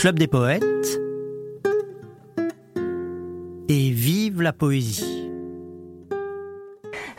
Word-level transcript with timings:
Club 0.00 0.18
des 0.18 0.28
poètes 0.28 0.98
et 3.68 3.90
vive 3.90 4.40
la 4.40 4.54
poésie. 4.54 5.28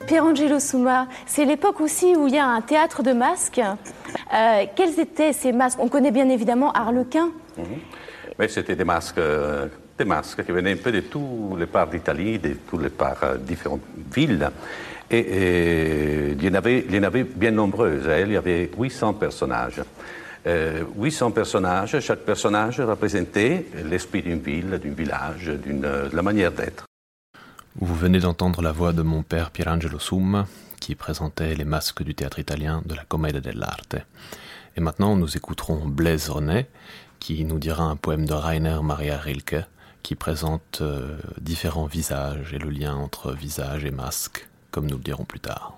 Pierangelo 0.07 0.59
Souma, 0.59 1.07
c'est 1.28 1.46
l'époque 1.46 1.79
aussi 1.79 2.15
où 2.15 2.25
il 2.25 2.33
y 2.33 2.39
a 2.39 2.47
un 2.47 2.62
théâtre 2.62 3.04
de 3.04 3.13
masques. 3.13 3.62
Euh, 3.62 4.65
quels 4.75 4.99
étaient 4.99 5.31
ces 5.31 5.52
masques? 5.52 5.77
On 5.80 5.89
connaît 5.89 6.09
bien 6.09 6.27
évidemment 6.27 6.71
Harlequin. 6.71 7.30
Mhm. 7.55 7.66
Mais 8.39 8.48
c'était 8.48 8.75
des 8.75 8.84
masques, 8.84 9.20
euh, 9.20 9.68
des 9.95 10.05
masques 10.05 10.43
qui 10.43 10.52
venaient 10.52 10.73
un 10.73 10.77
peu 10.77 10.91
de 10.91 11.02
tous 11.02 11.55
les 11.59 11.68
parts 11.68 11.86
d'Italie, 11.86 12.39
de 12.39 12.57
tous 12.68 12.79
les 12.79 12.89
parts 12.89 13.23
euh, 13.23 13.38
différentes 13.38 13.86
villes. 14.11 14.50
Et, 15.11 16.32
il, 16.32 16.43
y 16.43 16.50
en 16.50 16.55
avait, 16.55 16.84
il 16.89 16.95
y 16.95 16.98
en 16.98 17.04
avait 17.04 17.25
bien 17.25 17.52
nombreuses. 17.52 18.09
Hein. 18.09 18.23
Il 18.25 18.32
y 18.32 18.38
avait 18.38 18.71
800 18.75 19.13
personnages. 19.13 19.84
800 20.46 21.31
personnages, 21.31 22.00
chaque 22.00 22.22
personnage 22.22 22.80
représentait 22.80 23.66
l'esprit 23.86 24.22
d'une 24.22 24.40
ville, 24.40 24.80
d'un 24.84 24.94
village, 24.94 25.52
d'une 25.63 26.09
la 26.12 26.22
manière 26.22 26.52
d'être. 26.52 26.86
Vous 27.76 27.95
venez 27.95 28.20
d'entendre 28.20 28.62
la 28.62 28.72
voix 28.72 28.91
de 28.91 29.02
mon 29.02 29.23
père 29.23 29.52
Pierangelo 29.52 29.99
Summa, 29.99 30.48
qui 30.80 30.96
présentait 30.96 31.55
les 31.55 31.63
masques 31.63 32.04
du 32.04 32.16
théâtre 32.16 32.40
italien 32.40 32.82
de 32.85 32.96
la 32.96 33.05
Commedia 33.05 33.40
dell'arte. 33.40 33.96
Et 34.76 34.82
maintenant, 34.82 35.16
nous 35.16 35.38
écouterons 35.38 35.85
Blaise 35.85 36.30
René, 36.30 36.68
qui 37.20 37.46
nous 37.46 37.60
dira 37.60 37.84
un 37.84 37.96
poème 37.96 38.26
de 38.26 38.34
Rainer 38.34 38.80
Maria 38.84 39.18
Rilke, 39.18 39.63
qui 40.02 40.16
présente 40.16 40.80
euh, 40.82 41.18
différents 41.40 41.85
visages 41.85 42.54
et 42.54 42.58
le 42.58 42.70
lien 42.70 42.96
entre 42.96 43.32
visage 43.32 43.85
et 43.85 43.91
masque, 43.91 44.49
comme 44.71 44.88
nous 44.88 44.98
le 44.98 45.04
dirons 45.04 45.26
plus 45.26 45.40
tard. 45.40 45.77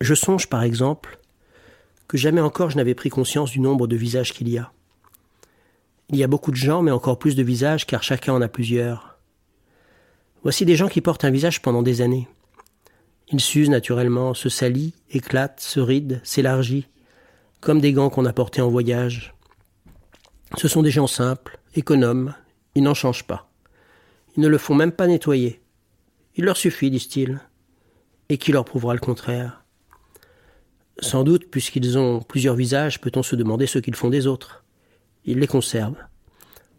Je 0.00 0.14
songe 0.14 0.48
par 0.48 0.62
exemple 0.62 1.18
jamais 2.18 2.40
encore 2.40 2.70
je 2.70 2.76
n'avais 2.76 2.94
pris 2.94 3.10
conscience 3.10 3.50
du 3.50 3.60
nombre 3.60 3.86
de 3.86 3.96
visages 3.96 4.32
qu'il 4.32 4.48
y 4.48 4.58
a. 4.58 4.72
Il 6.10 6.16
y 6.16 6.24
a 6.24 6.28
beaucoup 6.28 6.50
de 6.50 6.56
gens, 6.56 6.82
mais 6.82 6.90
encore 6.90 7.18
plus 7.18 7.36
de 7.36 7.42
visages, 7.42 7.86
car 7.86 8.02
chacun 8.02 8.34
en 8.34 8.42
a 8.42 8.48
plusieurs. 8.48 9.18
Voici 10.42 10.66
des 10.66 10.76
gens 10.76 10.88
qui 10.88 11.00
portent 11.00 11.24
un 11.24 11.30
visage 11.30 11.62
pendant 11.62 11.82
des 11.82 12.02
années. 12.02 12.28
Ils 13.28 13.40
s'usent 13.40 13.70
naturellement, 13.70 14.34
se 14.34 14.50
salissent, 14.50 14.92
éclatent, 15.10 15.60
se 15.60 15.80
rident, 15.80 16.20
s'élargissent, 16.22 16.84
comme 17.60 17.80
des 17.80 17.94
gants 17.94 18.10
qu'on 18.10 18.26
a 18.26 18.32
portés 18.32 18.60
en 18.60 18.68
voyage. 18.68 19.34
Ce 20.58 20.68
sont 20.68 20.82
des 20.82 20.90
gens 20.90 21.06
simples, 21.06 21.58
économes, 21.74 22.34
ils 22.74 22.82
n'en 22.82 22.94
changent 22.94 23.26
pas. 23.26 23.50
Ils 24.36 24.42
ne 24.42 24.48
le 24.48 24.58
font 24.58 24.74
même 24.74 24.92
pas 24.92 25.06
nettoyer. 25.06 25.62
Il 26.36 26.44
leur 26.44 26.56
suffit, 26.56 26.90
disent-ils. 26.90 27.40
Et 28.28 28.36
qui 28.36 28.52
leur 28.52 28.64
prouvera 28.64 28.92
le 28.94 29.00
contraire? 29.00 29.63
Sans 31.00 31.24
doute, 31.24 31.50
puisqu'ils 31.50 31.98
ont 31.98 32.20
plusieurs 32.20 32.54
visages, 32.54 33.00
peut-on 33.00 33.22
se 33.22 33.36
demander 33.36 33.66
ce 33.66 33.78
qu'ils 33.78 33.96
font 33.96 34.10
des 34.10 34.26
autres. 34.26 34.64
Ils 35.24 35.38
les 35.38 35.46
conservent. 35.46 35.96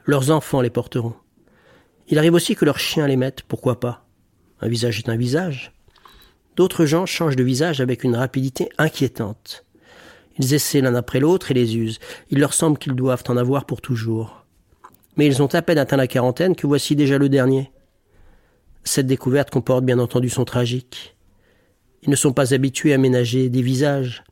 Leurs 0.05 0.31
enfants 0.31 0.61
les 0.61 0.69
porteront. 0.69 1.16
Il 2.07 2.17
arrive 2.17 2.35
aussi 2.35 2.55
que 2.55 2.66
leurs 2.66 2.80
chiens 2.80 3.07
les 3.07 3.17
mettent, 3.17 3.41
pourquoi 3.41 3.80
pas 3.80 4.05
Un 4.61 4.67
visage 4.67 4.99
est 4.99 5.09
un 5.09 5.17
visage. 5.17 5.73
D'autres 6.55 6.85
gens 6.85 7.05
changent 7.05 7.35
de 7.35 7.44
visage 7.44 7.81
avec 7.81 8.03
une 8.03 8.16
rapidité 8.16 8.69
inquiétante. 8.77 9.66
Ils 10.38 10.53
essaient 10.53 10.81
l'un 10.81 10.95
après 10.95 11.19
l'autre 11.19 11.52
et 11.52 11.53
les 11.53 11.75
usent. 11.77 12.00
Il 12.29 12.39
leur 12.39 12.53
semble 12.53 12.77
qu'ils 12.77 12.94
doivent 12.94 13.23
en 13.27 13.38
avoir 13.38 13.66
pour 13.66 13.81
toujours. 13.81 14.45
Mais 15.17 15.25
ils 15.25 15.41
ont 15.41 15.53
à 15.53 15.61
peine 15.61 15.77
atteint 15.77 15.97
la 15.97 16.07
quarantaine 16.07 16.55
que 16.55 16.67
voici 16.67 16.95
déjà 16.95 17.17
le 17.17 17.29
dernier. 17.29 17.72
Cette 18.83 19.07
découverte 19.07 19.50
comporte 19.50 19.83
bien 19.83 20.00
entendu 20.00 20.29
son 20.29 20.45
tragique. 20.45 21.14
Ils 22.06 22.09
ne 22.11 22.16
sont 22.16 22.34
pas 22.34 22.53
habitués 22.53 22.94
à 22.94 22.98
ménager 22.98 23.50
des 23.50 23.61
visages. 23.61 24.23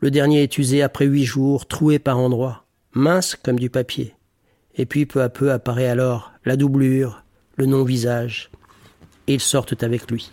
Le 0.00 0.10
dernier 0.10 0.42
est 0.42 0.58
usé 0.58 0.82
après 0.82 1.06
huit 1.06 1.24
jours, 1.24 1.66
troué 1.66 1.98
par 1.98 2.18
endroits 2.18 2.66
mince 2.96 3.36
comme 3.36 3.58
du 3.58 3.70
papier. 3.70 4.14
Et 4.74 4.86
puis 4.86 5.06
peu 5.06 5.22
à 5.22 5.28
peu 5.28 5.52
apparaît 5.52 5.86
alors 5.86 6.32
la 6.44 6.56
doublure, 6.56 7.22
le 7.56 7.66
non-visage, 7.66 8.50
et 9.26 9.34
ils 9.34 9.40
sortent 9.40 9.82
avec 9.82 10.10
lui. 10.10 10.32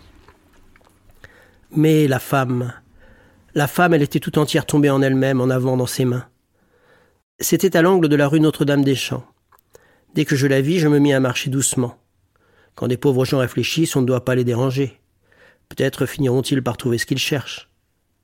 Mais 1.72 2.08
la 2.08 2.20
femme, 2.20 2.74
la 3.54 3.68
femme, 3.68 3.94
elle 3.94 4.02
était 4.02 4.20
tout 4.20 4.40
entière 4.40 4.66
tombée 4.66 4.90
en 4.90 5.02
elle-même, 5.02 5.42
en 5.42 5.50
avant 5.50 5.78
dans 5.78 5.86
ses 5.86 6.06
mains. 6.06 6.26
C'était 7.40 7.76
à 7.76 7.82
l'angle 7.82 8.08
de 8.08 8.16
la 8.16 8.28
rue 8.28 8.40
Notre-Dame-des-Champs. 8.40 9.26
Dès 10.14 10.26
que 10.26 10.36
je 10.36 10.48
la 10.48 10.62
vis, 10.62 10.80
je 10.80 10.88
me 10.88 11.00
mis 11.00 11.14
à 11.14 11.20
marcher 11.20 11.50
doucement. 11.50 11.98
Quand 12.76 12.88
des 12.88 12.98
pauvres 12.98 13.26
gens 13.26 13.40
réfléchissent, 13.40 13.96
on 13.96 14.02
ne 14.02 14.08
doit 14.08 14.24
pas 14.24 14.36
les 14.36 14.44
déranger. 14.44 15.02
Peut-être 15.69 16.06
finiront-ils 16.06 16.62
par 16.62 16.78
trouver 16.78 16.97
ce 16.97 17.06
qu'ils 17.06 17.18
cherchent. 17.18 17.69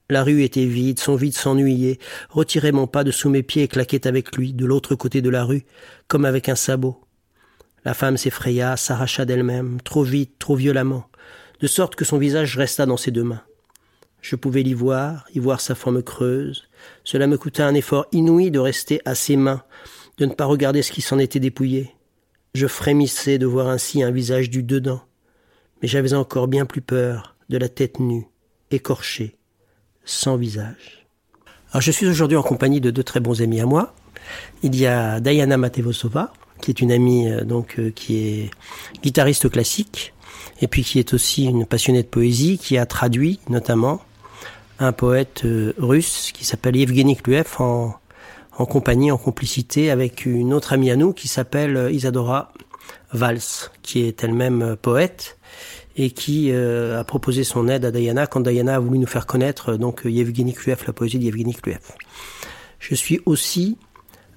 La 0.10 0.24
rue 0.24 0.44
était 0.44 0.66
vide, 0.66 1.00
son 1.00 1.16
vide 1.16 1.36
s'ennuyait, 1.36 2.00
retirait 2.30 2.72
mon 2.72 2.88
pas 2.88 3.04
de 3.04 3.12
sous 3.12 3.30
mes 3.30 3.44
pieds 3.44 3.64
et 3.64 3.68
claquait 3.68 4.08
avec 4.08 4.36
lui, 4.36 4.54
de 4.54 4.66
l'autre 4.66 4.96
côté 4.96 5.22
de 5.22 5.30
la 5.30 5.44
rue, 5.44 5.66
comme 6.08 6.26
avec 6.26 6.50
un 6.50 6.56
sabot. 6.56 7.00
La 7.86 7.94
femme 7.94 8.18
s'effraya, 8.18 8.76
s'arracha 8.76 9.26
d'elle-même, 9.26 9.80
trop 9.82 10.04
vite, 10.04 10.40
trop 10.40 10.56
violemment, 10.56 11.06
de 11.60 11.68
sorte 11.68 11.96
que 11.96 12.06
son 12.06 12.18
visage 12.18 12.58
resta 12.58 12.86
dans 12.88 12.98
ses 12.98 13.12
deux 13.12 13.24
mains. 13.24 13.44
Je 14.22 14.36
pouvais 14.36 14.64
l'y 14.64 14.74
voir, 14.74 15.26
y 15.34 15.40
voir 15.40 15.62
sa 15.62 15.76
forme 15.76 16.04
creuse. 16.04 16.68
Cela 17.04 17.28
me 17.28 17.38
coûta 17.38 17.66
un 17.66 17.74
effort 17.74 18.08
inouï 18.12 18.52
de 18.52 18.60
rester 18.60 19.00
à 19.06 19.16
ses 19.16 19.38
mains, 19.38 19.64
de 20.18 20.26
ne 20.26 20.34
pas 20.34 20.46
regarder 20.46 20.82
ce 20.82 20.92
qui 20.92 21.02
s'en 21.02 21.20
était 21.20 21.40
dépouillé. 21.40 21.96
Je 22.54 22.68
frémissais 22.68 23.38
de 23.38 23.46
voir 23.46 23.68
ainsi 23.70 24.04
un 24.04 24.12
visage 24.12 24.50
du 24.50 24.64
dedans. 24.64 25.02
Mais 25.82 25.88
j'avais 25.88 26.14
encore 26.14 26.48
bien 26.48 26.66
plus 26.66 26.82
peur 26.82 27.36
de 27.50 27.58
la 27.58 27.70
tête 27.70 28.00
nue, 28.00 28.28
écorchée, 28.72 29.38
sans 30.06 30.36
visage. 30.36 31.08
Alors 31.72 31.82
je 31.82 31.92
suis 31.92 32.08
aujourd'hui 32.08 32.38
en 32.38 32.44
compagnie 32.44 32.82
de 32.82 32.92
deux 32.92 33.04
très 33.04 33.20
bons 33.20 33.42
amis 33.42 33.62
à 33.62 33.66
moi. 33.66 33.94
Il 34.64 34.76
y 34.76 34.86
a 34.86 35.20
Diana 35.20 35.58
Matevosova, 35.58 36.34
qui 36.62 36.72
est 36.72 36.82
une 36.82 36.92
amie 36.92 37.30
euh, 37.30 37.44
donc 37.44 37.80
euh, 37.80 37.92
qui 37.92 38.18
est 38.18 38.52
guitariste 39.04 39.50
classique 39.50 40.14
et 40.62 40.68
puis 40.68 40.84
qui 40.84 41.00
est 41.00 41.14
aussi 41.14 41.46
une 41.46 41.66
passionnée 41.66 42.04
de 42.04 42.08
poésie, 42.08 42.58
qui 42.58 42.78
a 42.78 42.86
traduit 42.86 43.40
notamment 43.50 44.02
un 44.80 44.92
poète 44.92 45.44
euh, 45.46 45.74
russe 45.78 46.32
qui 46.34 46.46
s'appelle 46.46 46.76
Evgeny 46.76 47.16
Kluev 47.16 47.56
en, 47.60 47.94
en 48.58 48.66
compagnie, 48.66 49.12
en 49.12 49.18
complicité 49.18 49.92
avec 49.92 50.26
une 50.26 50.54
autre 50.54 50.74
amie 50.74 50.92
à 50.92 50.96
nous 50.96 51.14
qui 51.14 51.28
s'appelle 51.28 51.90
Isadora 51.92 52.52
Valls, 53.14 53.70
qui 53.82 54.02
est 54.02 54.24
elle-même 54.24 54.76
poète 54.82 55.39
et 56.00 56.12
qui 56.12 56.50
euh, 56.52 56.98
a 56.98 57.04
proposé 57.04 57.44
son 57.44 57.68
aide 57.68 57.84
à 57.84 57.92
Diana 57.92 58.26
quand 58.26 58.40
Diana 58.40 58.76
a 58.76 58.80
voulu 58.80 59.00
nous 59.00 59.06
faire 59.06 59.26
connaître 59.26 59.74
euh, 59.74 59.78
donc 59.78 60.04
Yevgeny 60.06 60.54
Kluev, 60.54 60.82
la 60.88 60.94
poésie 60.94 61.20
d'Yevgeny 61.20 61.54
Kluev. 61.54 61.82
Je 62.80 62.96
suis 62.96 63.20
aussi 63.26 63.78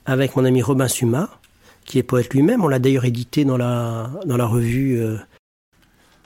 avec 0.04 0.34
mon 0.34 0.44
ami 0.44 0.60
Robin 0.60 0.88
Suma, 0.88 1.30
qui 1.84 1.98
est 1.98 2.02
poète 2.02 2.34
lui-même. 2.34 2.64
On 2.64 2.68
l'a 2.68 2.80
d'ailleurs 2.80 3.04
édité 3.04 3.44
dans 3.44 3.56
la, 3.56 4.10
dans 4.26 4.36
la 4.36 4.44
revue. 4.44 5.00
Euh, 5.00 5.18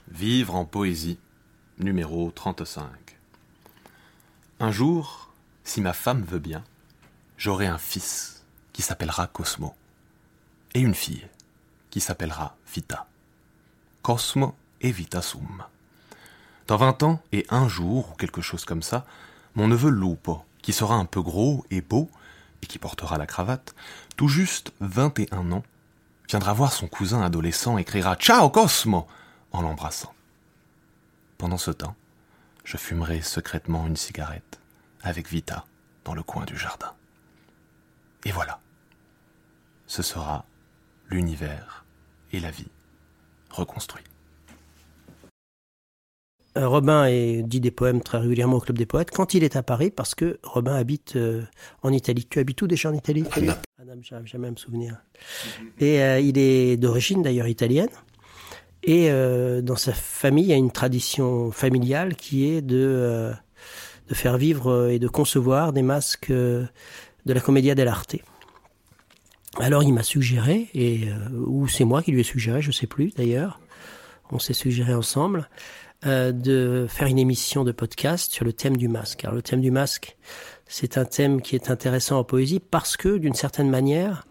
Vivre 0.09 0.55
en 0.55 0.65
poésie, 0.65 1.19
numéro 1.77 2.31
35. 2.33 2.87
Un 4.59 4.71
jour, 4.71 5.29
si 5.63 5.81
ma 5.81 5.93
femme 5.93 6.25
veut 6.27 6.39
bien, 6.39 6.63
j'aurai 7.37 7.67
un 7.67 7.77
fils 7.77 8.43
qui 8.73 8.81
s'appellera 8.81 9.27
Cosmo, 9.27 9.75
et 10.73 10.79
une 10.79 10.95
fille 10.95 11.27
qui 11.91 11.99
s'appellera 11.99 12.57
Vita. 12.73 13.05
Cosmo 14.01 14.55
et 14.81 14.91
Vitasum. 14.91 15.63
Dans 16.67 16.77
vingt 16.77 17.01
ans 17.03 17.21
et 17.31 17.45
un 17.49 17.67
jour, 17.67 18.11
ou 18.11 18.15
quelque 18.15 18.41
chose 18.41 18.65
comme 18.65 18.83
ça, 18.83 19.05
mon 19.55 19.67
neveu 19.67 19.89
Lupo, 19.89 20.43
qui 20.61 20.73
sera 20.73 20.95
un 20.95 21.05
peu 21.05 21.21
gros 21.21 21.65
et 21.71 21.81
beau, 21.81 22.09
et 22.61 22.67
qui 22.67 22.79
portera 22.79 23.17
la 23.17 23.25
cravate, 23.25 23.75
tout 24.15 24.27
juste 24.27 24.73
vingt 24.79 25.17
et 25.19 25.27
un 25.31 25.51
ans, 25.51 25.63
viendra 26.27 26.53
voir 26.53 26.73
son 26.73 26.87
cousin 26.87 27.21
adolescent 27.21 27.77
et 27.77 27.85
criera 27.85 28.15
Ciao 28.15 28.49
Cosmo 28.49 29.07
en 29.51 29.61
l'embrassant. 29.61 30.13
Pendant 31.37 31.57
ce 31.57 31.71
temps, 31.71 31.95
je 32.63 32.77
fumerai 32.77 33.21
secrètement 33.21 33.87
une 33.87 33.95
cigarette 33.95 34.59
avec 35.01 35.29
Vita 35.29 35.65
dans 36.03 36.13
le 36.13 36.23
coin 36.23 36.45
du 36.45 36.57
jardin. 36.57 36.93
Et 38.25 38.31
voilà. 38.31 38.59
Ce 39.85 40.03
sera 40.03 40.45
l'univers 41.09 41.85
et 42.33 42.41
la 42.41 42.51
vie 42.51 42.67
reconstruits. 43.49 44.03
Euh, 46.57 46.67
Robin 46.67 47.07
dit 47.41 47.59
des 47.59 47.71
poèmes 47.71 48.01
très 48.01 48.17
régulièrement 48.17 48.57
au 48.57 48.59
Club 48.59 48.77
des 48.77 48.85
Poètes 48.85 49.11
quand 49.11 49.33
il 49.33 49.43
est 49.43 49.55
à 49.55 49.63
Paris, 49.63 49.91
parce 49.91 50.15
que 50.15 50.39
Robin 50.43 50.73
habite 50.73 51.15
euh, 51.15 51.43
en 51.83 51.91
Italie. 51.91 52.25
Tu 52.29 52.39
habites 52.39 52.61
où 52.61 52.67
déjà 52.67 52.89
en 52.89 52.93
Italie? 52.93 53.25
À 53.31 53.41
Naples. 53.41 53.61
jamais 54.25 54.47
à 54.47 54.51
me 54.51 54.55
souvenir. 54.55 54.97
Et 55.79 56.01
euh, 56.01 56.19
il 56.19 56.37
est 56.37 56.77
d'origine 56.77 57.21
d'ailleurs 57.21 57.47
italienne. 57.47 57.89
Et 58.83 59.09
dans 59.09 59.75
sa 59.75 59.91
famille, 59.91 60.45
il 60.45 60.49
y 60.49 60.53
a 60.53 60.55
une 60.55 60.71
tradition 60.71 61.51
familiale 61.51 62.15
qui 62.15 62.47
est 62.47 62.61
de, 62.61 63.33
de 64.07 64.15
faire 64.15 64.37
vivre 64.37 64.87
et 64.89 64.97
de 64.97 65.09
concevoir 65.09 65.73
des 65.73 65.81
masques 65.81 66.31
de 66.31 66.69
la 67.25 67.41
Commedia 67.41 67.75
dell'arte. 67.75 68.15
Alors 69.59 69.83
il 69.83 69.91
m'a 69.91 70.03
suggéré, 70.03 70.69
et, 70.73 71.09
ou 71.33 71.67
c'est 71.67 71.83
moi 71.83 72.01
qui 72.01 72.13
lui 72.13 72.21
ai 72.21 72.23
suggéré, 72.23 72.61
je 72.61 72.67
ne 72.67 72.73
sais 72.73 72.87
plus 72.87 73.11
d'ailleurs, 73.13 73.59
on 74.31 74.39
s'est 74.39 74.53
suggéré 74.53 74.93
ensemble, 74.93 75.49
euh, 76.05 76.31
de 76.31 76.85
faire 76.87 77.07
une 77.07 77.17
émission 77.17 77.63
de 77.63 77.71
podcast 77.71 78.31
sur 78.31 78.45
le 78.45 78.53
thème 78.53 78.77
du 78.77 78.87
masque. 78.87 79.23
Alors 79.23 79.33
le 79.33 79.41
thème 79.41 79.61
du 79.61 79.71
masque, 79.71 80.15
c'est 80.67 80.95
un 80.95 81.05
thème 81.05 81.41
qui 81.41 81.55
est 81.55 81.71
intéressant 81.71 82.19
en 82.19 82.23
poésie 82.23 82.59
parce 82.59 82.97
que, 82.97 83.17
d'une 83.17 83.33
certaine 83.33 83.67
manière, 83.71 84.27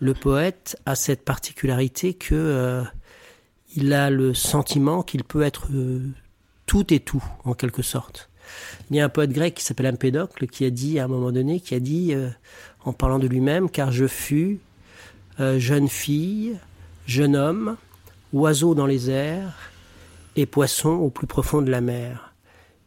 le 0.00 0.14
poète 0.14 0.80
a 0.86 0.94
cette 0.94 1.22
particularité 1.22 2.14
que 2.14 2.34
euh, 2.34 2.82
il 3.74 3.92
a 3.92 4.08
le 4.08 4.32
sentiment 4.32 5.02
qu'il 5.02 5.22
peut 5.22 5.42
être 5.42 5.68
euh, 5.70 6.00
tout 6.64 6.90
et 6.94 7.00
tout, 7.00 7.22
en 7.44 7.52
quelque 7.52 7.82
sorte. 7.82 8.30
Il 8.88 8.96
y 8.96 9.00
a 9.00 9.04
un 9.04 9.10
poète 9.10 9.32
grec 9.32 9.54
qui 9.54 9.64
s'appelle 9.64 9.88
Empédocle 9.88 10.46
qui 10.46 10.64
a 10.64 10.70
dit 10.70 10.98
à 10.98 11.04
un 11.04 11.08
moment 11.08 11.30
donné, 11.30 11.60
qui 11.60 11.74
a 11.74 11.80
dit, 11.80 12.14
en 12.84 12.94
parlant 12.94 13.18
de 13.18 13.26
lui-même, 13.26 13.68
car 13.68 13.90
je 13.90 14.06
fus 14.06 14.60
jeune 15.38 15.88
fille, 15.88 16.56
jeune 17.06 17.34
homme, 17.34 17.76
oiseau 18.32 18.74
dans 18.74 18.86
les 18.86 19.10
airs 19.10 19.72
et 20.36 20.46
poisson 20.46 20.90
au 20.90 21.10
plus 21.10 21.26
profond 21.26 21.62
de 21.62 21.70
la 21.70 21.80
mer. 21.80 22.34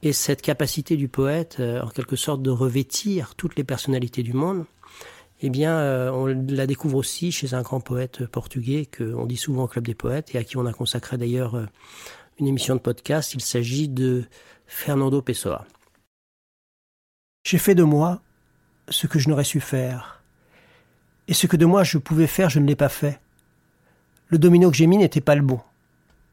Et 0.01 0.13
cette 0.13 0.41
capacité 0.41 0.95
du 0.95 1.09
poète, 1.09 1.59
en 1.59 1.89
quelque 1.89 2.15
sorte, 2.15 2.41
de 2.41 2.49
revêtir 2.49 3.35
toutes 3.35 3.57
les 3.57 3.65
personnalités 3.65 4.23
du 4.23 4.31
monde, 4.31 4.65
eh 5.41 5.49
bien, 5.49 5.77
euh, 5.77 6.11
on 6.11 6.25
la 6.25 6.67
découvre 6.67 6.97
aussi 6.97 7.31
chez 7.31 7.53
un 7.53 7.61
grand 7.61 7.79
poète 7.79 8.25
portugais 8.25 8.85
qu'on 8.85 9.25
dit 9.25 9.37
souvent 9.37 9.63
au 9.63 9.67
Club 9.67 9.85
des 9.85 9.95
poètes 9.95 10.35
et 10.35 10.37
à 10.37 10.43
qui 10.43 10.57
on 10.57 10.65
a 10.65 10.73
consacré 10.73 11.17
d'ailleurs 11.17 11.55
euh, 11.55 11.65
une 12.39 12.47
émission 12.47 12.75
de 12.75 12.81
podcast. 12.81 13.33
Il 13.33 13.41
s'agit 13.41 13.87
de 13.87 14.25
Fernando 14.67 15.21
Pessoa. 15.21 15.65
J'ai 17.45 17.57
fait 17.57 17.75
de 17.75 17.83
moi 17.83 18.21
ce 18.89 19.07
que 19.07 19.17
je 19.17 19.29
n'aurais 19.29 19.45
su 19.45 19.61
faire. 19.61 20.21
Et 21.29 21.33
ce 21.33 21.47
que 21.47 21.55
de 21.55 21.65
moi 21.65 21.83
je 21.83 21.97
pouvais 21.97 22.27
faire, 22.27 22.49
je 22.49 22.59
ne 22.59 22.67
l'ai 22.67 22.75
pas 22.75 22.89
fait. 22.89 23.19
Le 24.27 24.37
domino 24.37 24.69
que 24.69 24.75
j'ai 24.75 24.87
mis 24.87 24.97
n'était 24.97 25.21
pas 25.21 25.35
le 25.35 25.41
bon. 25.41 25.61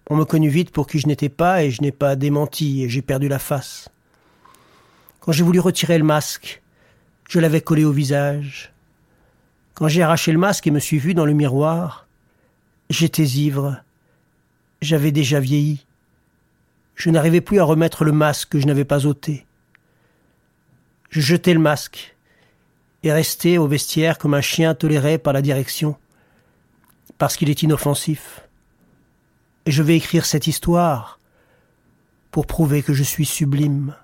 On 0.08 0.16
me 0.16 0.24
connut 0.24 0.48
vite 0.48 0.70
pour 0.70 0.86
qui 0.86 0.98
je 0.98 1.08
n'étais 1.08 1.28
pas 1.28 1.64
et 1.64 1.70
je 1.70 1.82
n'ai 1.82 1.92
pas 1.92 2.14
démenti 2.14 2.84
et 2.84 2.88
j'ai 2.88 3.02
perdu 3.02 3.28
la 3.28 3.40
face. 3.40 3.88
Quand 5.20 5.32
j'ai 5.32 5.42
voulu 5.42 5.58
retirer 5.58 5.98
le 5.98 6.04
masque, 6.04 6.62
je 7.28 7.40
l'avais 7.40 7.60
collé 7.60 7.84
au 7.84 7.90
visage. 7.90 8.72
Quand 9.74 9.88
j'ai 9.88 10.02
arraché 10.02 10.30
le 10.30 10.38
masque 10.38 10.66
et 10.66 10.70
me 10.70 10.78
suis 10.78 10.98
vu 10.98 11.12
dans 11.12 11.26
le 11.26 11.32
miroir, 11.32 12.06
j'étais 12.88 13.24
ivre. 13.24 13.82
J'avais 14.80 15.10
déjà 15.10 15.40
vieilli. 15.40 15.84
Je 16.94 17.10
n'arrivais 17.10 17.40
plus 17.40 17.58
à 17.58 17.64
remettre 17.64 18.04
le 18.04 18.12
masque 18.12 18.50
que 18.50 18.60
je 18.60 18.66
n'avais 18.66 18.84
pas 18.84 19.06
ôté. 19.06 19.44
Je 21.10 21.20
jetai 21.20 21.52
le 21.52 21.60
masque 21.60 22.14
et 23.02 23.12
restai 23.12 23.58
au 23.58 23.66
vestiaire 23.66 24.18
comme 24.18 24.34
un 24.34 24.40
chien 24.40 24.74
toléré 24.74 25.18
par 25.18 25.32
la 25.32 25.42
direction, 25.42 25.96
parce 27.18 27.36
qu'il 27.36 27.50
est 27.50 27.62
inoffensif. 27.62 28.45
Et 29.66 29.72
je 29.72 29.82
vais 29.82 29.96
écrire 29.96 30.24
cette 30.24 30.46
histoire 30.46 31.18
pour 32.30 32.46
prouver 32.46 32.82
que 32.82 32.94
je 32.94 33.02
suis 33.02 33.26
sublime. 33.26 33.94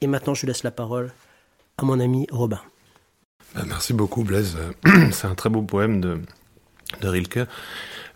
Et 0.00 0.06
maintenant, 0.06 0.32
je 0.32 0.46
laisse 0.46 0.62
la 0.62 0.70
parole 0.70 1.12
à 1.76 1.84
mon 1.84 2.00
ami 2.00 2.26
Robin. 2.30 2.60
Bah, 3.54 3.64
merci 3.66 3.92
beaucoup 3.92 4.24
Blaise. 4.24 4.56
C'est 5.12 5.26
un 5.26 5.34
très 5.34 5.50
beau 5.50 5.60
poème 5.60 6.00
de, 6.00 6.20
Rilke. 7.02 7.40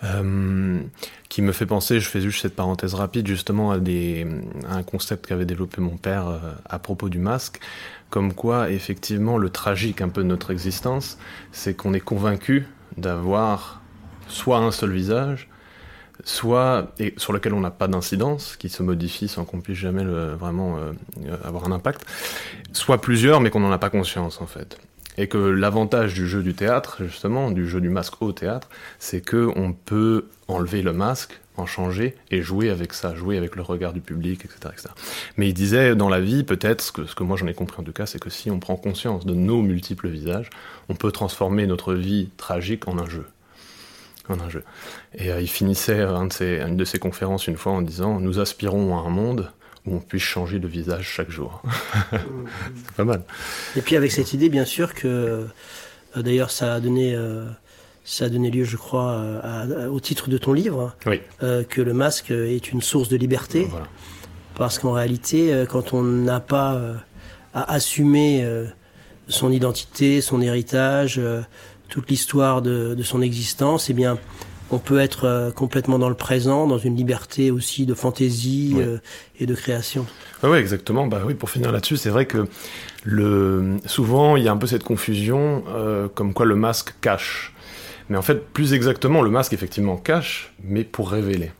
Euh, 0.02 0.80
qui 1.28 1.42
me 1.42 1.52
fait 1.52 1.66
penser, 1.66 2.00
je 2.00 2.08
fais 2.08 2.20
juste 2.20 2.42
cette 2.42 2.56
parenthèse 2.56 2.94
rapide, 2.94 3.26
justement 3.26 3.72
à, 3.72 3.76
un 3.76 4.82
concept 4.82 5.26
qu'avait 5.26 5.46
développé 5.46 5.80
mon 5.80 5.96
père 5.96 6.28
euh, 6.28 6.38
à 6.64 6.78
propos 6.78 7.08
du 7.08 7.18
masque, 7.18 7.58
comme 8.10 8.32
quoi 8.32 8.70
effectivement 8.70 9.38
le 9.38 9.50
tragique 9.50 10.00
un 10.00 10.08
peu 10.08 10.22
de 10.22 10.28
notre 10.28 10.50
existence, 10.50 11.18
c'est 11.52 11.74
qu'on 11.74 11.94
est 11.94 12.00
convaincu 12.00 12.66
d'avoir 12.96 13.83
soit 14.28 14.58
un 14.58 14.70
seul 14.70 14.92
visage, 14.92 15.48
soit 16.24 16.92
et 16.98 17.14
sur 17.16 17.32
lequel 17.32 17.54
on 17.54 17.60
n'a 17.60 17.70
pas 17.70 17.88
d'incidence, 17.88 18.56
qui 18.56 18.68
se 18.68 18.82
modifie 18.82 19.28
sans 19.28 19.44
qu'on 19.44 19.60
puisse 19.60 19.78
jamais 19.78 20.04
vraiment 20.04 20.76
euh, 20.78 20.92
avoir 21.44 21.64
un 21.66 21.72
impact, 21.72 22.04
soit 22.72 23.00
plusieurs 23.00 23.40
mais 23.40 23.50
qu'on 23.50 23.60
n'en 23.60 23.72
a 23.72 23.78
pas 23.78 23.90
conscience 23.90 24.40
en 24.40 24.46
fait. 24.46 24.78
Et 25.16 25.28
que 25.28 25.38
l'avantage 25.38 26.14
du 26.14 26.26
jeu 26.26 26.42
du 26.42 26.54
théâtre, 26.54 27.04
justement, 27.04 27.52
du 27.52 27.68
jeu 27.68 27.80
du 27.80 27.88
masque 27.88 28.20
au 28.20 28.32
théâtre, 28.32 28.68
c'est 28.98 29.20
que 29.20 29.48
on 29.54 29.72
peut 29.72 30.26
enlever 30.48 30.82
le 30.82 30.92
masque, 30.92 31.40
en 31.56 31.66
changer 31.66 32.16
et 32.30 32.42
jouer 32.42 32.70
avec 32.70 32.92
ça, 32.92 33.14
jouer 33.14 33.38
avec 33.38 33.56
le 33.56 33.62
regard 33.62 33.92
du 33.92 34.00
public, 34.00 34.44
etc. 34.44 34.58
etc. 34.72 34.88
Mais 35.36 35.48
il 35.48 35.54
disait 35.54 35.94
dans 35.94 36.08
la 36.08 36.20
vie, 36.20 36.42
peut-être, 36.42 36.92
que, 36.92 37.06
ce 37.06 37.14
que 37.14 37.22
moi 37.22 37.36
j'en 37.36 37.46
ai 37.46 37.54
compris 37.54 37.80
en 37.80 37.84
tout 37.84 37.92
cas, 37.92 38.06
c'est 38.06 38.18
que 38.18 38.30
si 38.30 38.50
on 38.50 38.58
prend 38.58 38.76
conscience 38.76 39.24
de 39.24 39.34
nos 39.34 39.62
multiples 39.62 40.08
visages, 40.08 40.50
on 40.88 40.94
peut 40.94 41.12
transformer 41.12 41.66
notre 41.66 41.94
vie 41.94 42.30
tragique 42.36 42.88
en 42.88 42.98
un 42.98 43.08
jeu. 43.08 43.26
En 44.28 44.40
un 44.40 44.48
jeu. 44.48 44.64
Et 45.14 45.30
euh, 45.30 45.40
il 45.40 45.48
finissait 45.48 46.00
un 46.00 46.26
de 46.26 46.32
ses, 46.32 46.60
une 46.60 46.76
de 46.76 46.84
ses 46.84 46.98
conférences 46.98 47.46
une 47.46 47.56
fois 47.56 47.72
en 47.72 47.82
disant 47.82 48.20
Nous 48.20 48.38
aspirons 48.38 48.96
à 48.96 49.00
un 49.00 49.10
monde 49.10 49.50
où 49.86 49.96
on 49.96 50.00
puisse 50.00 50.22
changer 50.22 50.58
de 50.58 50.66
visage 50.66 51.06
chaque 51.06 51.30
jour. 51.30 51.62
c'est 52.10 52.96
pas 52.96 53.04
mal. 53.04 53.22
Et 53.76 53.82
puis 53.82 53.96
avec 53.96 54.12
cette 54.12 54.32
idée, 54.32 54.48
bien 54.48 54.64
sûr, 54.64 54.94
que 54.94 55.46
euh, 56.16 56.22
d'ailleurs 56.22 56.50
ça 56.50 56.74
a 56.74 56.80
donné, 56.80 57.14
euh, 57.14 57.46
ça 58.04 58.26
a 58.26 58.28
donné 58.28 58.50
lieu, 58.50 58.64
je 58.64 58.76
crois, 58.76 59.12
euh, 59.12 59.88
au 59.88 60.00
titre 60.00 60.30
de 60.30 60.38
ton 60.38 60.52
livre, 60.52 60.94
oui. 61.06 61.20
que 61.40 61.82
le 61.82 61.92
masque 61.92 62.30
est 62.30 62.72
une 62.72 62.80
source 62.80 63.08
de 63.08 63.16
liberté. 63.16 63.66
Voilà. 63.70 63.86
Parce 64.54 64.78
qu'en 64.78 64.92
réalité, 64.92 65.64
quand 65.68 65.92
on 65.94 66.02
n'a 66.02 66.38
pas 66.38 66.80
à 67.54 67.72
assumer 67.74 68.46
son 69.26 69.50
identité, 69.50 70.20
son 70.20 70.40
héritage, 70.40 71.20
toute 71.88 72.10
l'histoire 72.10 72.62
de, 72.62 72.94
de, 72.94 73.02
son 73.02 73.22
existence, 73.22 73.90
eh 73.90 73.92
bien, 73.92 74.18
on 74.70 74.78
peut 74.78 74.98
être 74.98 75.26
euh, 75.26 75.50
complètement 75.50 75.98
dans 75.98 76.08
le 76.08 76.14
présent, 76.14 76.66
dans 76.66 76.78
une 76.78 76.96
liberté 76.96 77.50
aussi 77.50 77.86
de 77.86 77.94
fantaisie 77.94 78.74
euh, 78.78 78.98
et 79.38 79.46
de 79.46 79.54
création. 79.54 80.06
Ah 80.42 80.50
oui, 80.50 80.58
exactement. 80.58 81.06
Bah 81.06 81.22
oui, 81.24 81.34
pour 81.34 81.50
finir 81.50 81.72
là-dessus, 81.72 81.96
c'est 81.96 82.10
vrai 82.10 82.26
que 82.26 82.46
le 83.04 83.76
souvent 83.86 84.36
il 84.36 84.44
y 84.44 84.48
a 84.48 84.52
un 84.52 84.56
peu 84.56 84.66
cette 84.66 84.84
confusion, 84.84 85.64
euh, 85.68 86.08
comme 86.12 86.32
quoi 86.34 86.46
le 86.46 86.56
masque 86.56 86.94
cache. 87.00 87.52
Mais 88.08 88.18
en 88.18 88.22
fait, 88.22 88.46
plus 88.48 88.74
exactement, 88.74 89.22
le 89.22 89.30
masque 89.30 89.52
effectivement 89.52 89.96
cache, 89.96 90.52
mais 90.62 90.84
pour 90.84 91.10
révéler. 91.10 91.52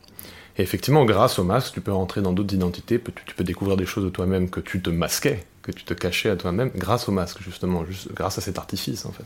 Et 0.57 0.61
effectivement, 0.61 1.03
grâce 1.05 1.39
au 1.39 1.43
masque, 1.43 1.73
tu 1.73 1.81
peux 1.81 1.91
rentrer 1.91 2.21
dans 2.21 2.31
d'autres 2.31 2.53
identités, 2.53 3.01
tu 3.25 3.35
peux 3.35 3.43
découvrir 3.43 3.77
des 3.77 3.85
choses 3.85 4.05
de 4.05 4.09
toi-même 4.09 4.49
que 4.49 4.59
tu 4.59 4.81
te 4.81 4.89
masquais, 4.89 5.43
que 5.65 5.71
tu 5.71 5.83
te 5.83 5.93
cachais 5.93 6.29
à 6.29 6.35
toi-même, 6.35 6.69
grâce 6.75 7.09
au 7.09 7.11
masque, 7.11 7.41
justement, 7.41 7.83
juste 7.85 8.13
grâce 8.13 8.37
à 8.37 8.41
cet 8.41 8.57
artifice, 8.57 9.05
en 9.05 9.11
fait. 9.11 9.25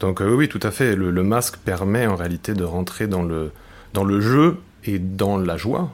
Donc 0.00 0.20
euh, 0.20 0.32
oui, 0.32 0.48
tout 0.48 0.60
à 0.62 0.70
fait, 0.70 0.94
le, 0.94 1.10
le, 1.10 1.22
masque 1.22 1.56
permet 1.56 2.06
en 2.06 2.14
réalité 2.14 2.54
de 2.54 2.64
rentrer 2.64 3.08
dans 3.08 3.22
le, 3.22 3.50
dans 3.92 4.04
le 4.04 4.20
jeu 4.20 4.58
et 4.84 4.98
dans 4.98 5.36
la 5.36 5.56
joie, 5.56 5.90